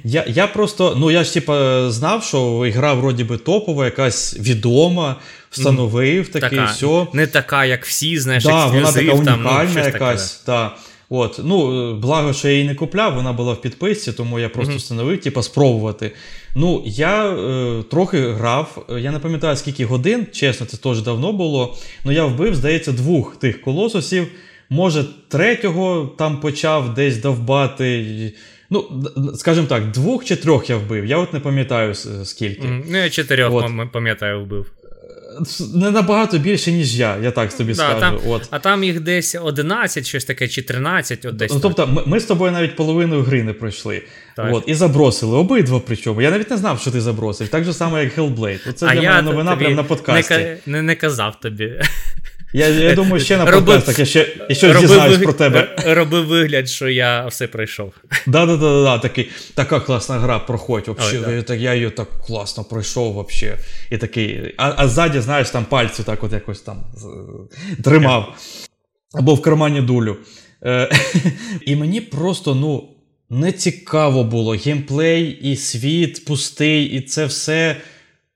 [0.03, 5.15] Я я просто, ну я ж типа знав, що ігра вроді би топова, якась відома,
[5.49, 7.07] встановив mm, таке, така, все.
[7.13, 10.33] Не така, як всі, знаєш, да, вона така унікальна там, ну, якась.
[10.33, 10.75] Таке, да.
[11.13, 14.73] От, ну, Благо, що я її не купляв, вона була в підписці, тому я просто
[14.73, 14.77] mm-hmm.
[14.77, 16.11] встановив, типа, спробувати.
[16.55, 21.77] Ну, я е, трохи грав, я не пам'ятаю, скільки годин, чесно, це теж давно було.
[22.05, 24.27] Ну я вбив, здається, двох тих колосусів.
[24.69, 28.33] може, третього там почав десь довбати.
[28.71, 28.83] Ну,
[29.35, 31.05] скажімо так, двох чи трьох я вбив.
[31.05, 32.67] Я от не пам'ятаю скільки.
[32.89, 33.91] Ну, я чотирьох от.
[33.91, 34.71] пам'ятаю, вбив.
[35.73, 37.99] Не набагато більше, ніж я, я так тобі да, скажу.
[37.99, 38.47] Там, от.
[38.51, 41.53] А там їх десь 11, щось таке, чи 13, от десь.
[41.53, 44.01] Ну, Тобто, ми, ми з тобою навіть половину гри не пройшли.
[44.35, 44.53] Так.
[44.53, 46.21] От, І забросили обидва причому.
[46.21, 47.47] Я навіть не знав, що ти забросив.
[47.47, 48.73] Так же само, як Hellblade.
[48.73, 50.33] Це для мене новина прямо на подкасті.
[50.33, 51.81] Не, не, не казав тобі.
[52.53, 55.23] Я я думаю, ще на подкастах я ще я щось дізнаюсь виг...
[55.23, 55.75] про тебе.
[55.85, 57.93] Робив вигляд, що я все пройшов.
[58.25, 60.87] Да-да-да, такий, така класна гра, проходь.
[60.87, 63.13] Вообще, Ой, я, так, я її так класно пройшов.
[63.13, 63.57] вообще.
[63.89, 66.77] І такий, А а ззаді, знаєш, там пальці так от якось там
[67.83, 68.35] тримав.
[69.13, 70.17] Або в кармані дулю.
[70.65, 70.89] Е,
[71.65, 72.89] і мені просто, ну,
[73.29, 74.51] не цікаво було.
[74.53, 77.75] Геймплей і світ пустий, і це все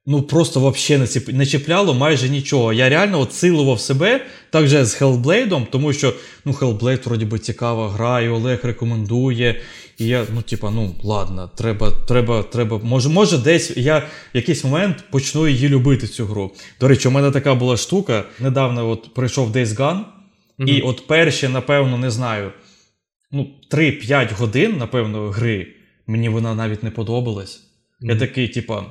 [0.05, 1.29] ну просто вообще не ціп...
[1.33, 2.73] не чіпляло майже нічого.
[2.73, 6.13] Я реально от силував себе так же з Hellblade, тому що
[6.45, 9.61] ну Hellblade вроді би цікава гра, і Олег рекомендує.
[9.97, 12.79] І я, ну, типа, ну ладно, треба, треба, треба.
[12.83, 16.51] Може, може, десь я в якийсь момент почну її любити, цю гру.
[16.79, 18.23] До речі, у мене така була штука.
[18.39, 19.99] Недавно от прийшов Days Gone,
[20.59, 20.67] mm-hmm.
[20.67, 22.51] і от перші, напевно, не знаю,
[23.31, 25.67] ну, 3-5 годин, напевно, гри,
[26.07, 27.57] мені вона навіть не подобалась.
[27.57, 28.09] Mm-hmm.
[28.09, 28.85] Я такий, типа.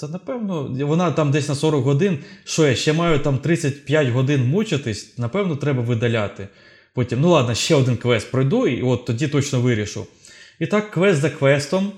[0.00, 2.18] Та напевно, вона там десь на 40 годин.
[2.44, 6.48] Що я ще маю там 35 годин мучитись, напевно, треба видаляти.
[6.94, 10.06] Потім, ну ладно, ще один квест пройду, і от тоді точно вирішу.
[10.58, 11.92] І так, квест за квестом.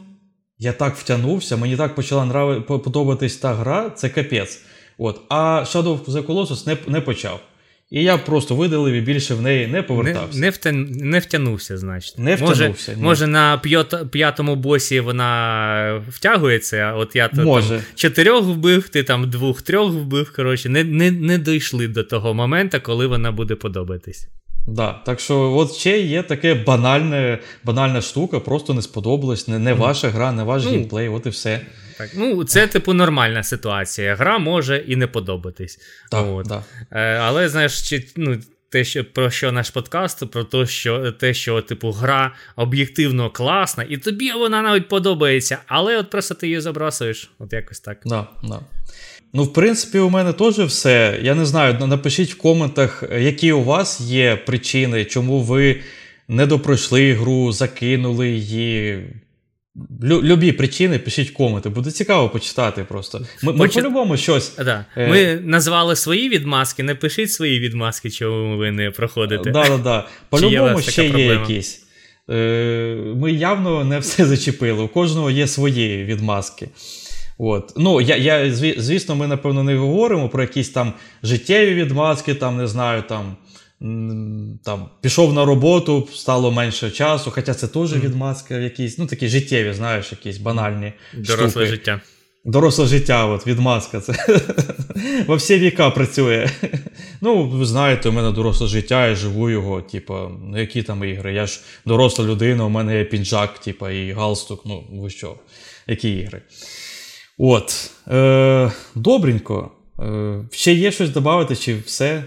[0.59, 4.63] Я так втягнувся, мені так почала нрави, подобатись та гра, це капець.
[4.99, 5.21] От.
[5.29, 7.41] А Shadow of the Colossus не, не почав.
[7.91, 10.39] І я просто видалив і більше в неї не повертався.
[10.39, 10.73] Не не, втя...
[10.73, 12.19] не втягнувся, значить.
[12.19, 12.91] Не втягнувся.
[12.91, 13.03] Може, ні.
[13.03, 14.11] може на п'ят...
[14.11, 17.69] п'ятому босі вона втягується, а от я може.
[17.69, 20.33] там чотирьох вбив, ти там двох-трьох вбив.
[20.37, 24.29] Коротше, не не, не дійшли до того моменту, коли вона буде подобатись.
[24.67, 29.73] Да, Так що от ще є таке банальне, банальна штука, просто не сподобалось, не не
[29.73, 31.61] ваша гра, не ваш ну, геймплей, от і все.
[32.01, 34.15] Так, ну Це, типу, нормальна ситуація.
[34.15, 35.79] Гра може і не подобатись.
[36.11, 36.47] Так, От.
[36.47, 36.65] Да.
[36.91, 38.39] Е, Але знаєш, чи, ну,
[38.69, 43.85] те, що про що наш подкаст, про те, що те, що типу гра об'єктивно класна,
[43.89, 47.31] і тобі вона навіть подобається, але от просто ти її забрасуєш.
[47.39, 47.99] От якось так.
[48.07, 48.61] Да, да.
[49.33, 51.21] Ну, в принципі, у мене теж все.
[51.23, 55.81] Я не знаю, напишіть в коментах, які у вас є причини, чому ви
[56.29, 59.07] не допройшли гру, закинули її.
[60.03, 63.21] Лю- любі причини пишіть в коменти, буде цікаво почитати просто.
[63.43, 64.57] Ми ми по-любому щось.
[64.57, 64.85] Да.
[64.97, 65.09] Е...
[65.09, 69.51] Ми назвали свої відмазки, не пишіть свої відмазки, чому ви не проходите.
[69.51, 70.09] Да, да, да.
[70.29, 71.87] По-любому ще є якісь.
[72.31, 72.35] Е,
[73.17, 74.83] Ми явно не все зачепили.
[74.83, 76.69] У кожного є свої відмазки.
[77.39, 77.73] От.
[77.77, 80.93] Ну, я, я, Звісно, ми, напевно, не говоримо про якісь там
[81.23, 83.37] життєві відмазки, там, не знаю, там
[84.65, 89.73] там, пішов на роботу, стало менше часу, хоча це теж відмазка якісь, ну такі життєві,
[89.73, 90.93] знаєш, якісь банальні.
[91.15, 91.67] Доросле штуки.
[91.67, 92.01] життя.
[92.45, 94.01] Доросле життя, от, відмазка.
[94.01, 94.15] Це
[95.27, 96.51] во всі віка працює.
[97.23, 101.35] Ну, ви знаєте, у мене доросле життя, я живу його, типа, ну які там ігри?
[101.35, 104.63] Я ж доросла людина, у мене є піджак, типа, і галстук.
[104.67, 105.35] Ну, ви що?
[105.87, 106.43] Які ігри?
[107.39, 107.91] От.
[108.09, 109.71] Е, Добренько.
[110.01, 112.25] Е, Ще є щось додати, чи все?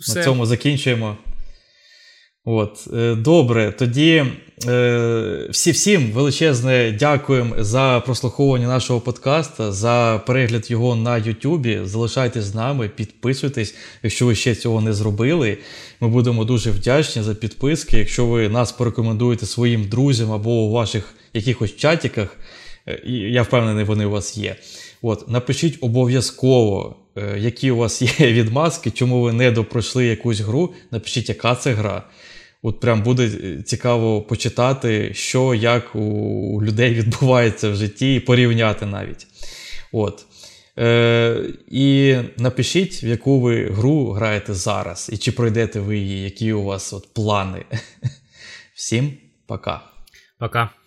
[0.00, 0.18] Все?
[0.18, 1.16] На цьому закінчуємо.
[2.44, 4.24] От, е, Добре, тоді
[4.66, 11.80] е, всі всім величезне дякуємо за прослуховування нашого подкаста, за перегляд його на Ютубі.
[11.84, 15.58] Залишайтесь з нами, підписуйтесь, якщо ви ще цього не зробили.
[16.00, 17.98] Ми будемо дуже вдячні за підписки.
[17.98, 22.36] Якщо ви нас порекомендуєте своїм друзям або у ваших якихось чатіках,
[22.88, 24.56] е, я впевнений, вони у вас є.
[25.02, 26.96] От, Напишіть обов'язково,
[27.36, 30.74] які у вас є відмазки, чому ви не допройшли якусь гру.
[30.90, 32.02] Напишіть, яка це гра.
[32.62, 38.86] От прям буде е, цікаво почитати, що як у людей відбувається в житті, і порівняти
[38.86, 39.26] навіть.
[39.92, 40.26] От.
[40.78, 46.52] Е, І напишіть, в яку ви гру граєте зараз, і чи пройдете ви її, які
[46.52, 47.64] у вас от плани.
[48.74, 49.12] Всім
[49.46, 49.80] пока.
[50.38, 50.79] Пока.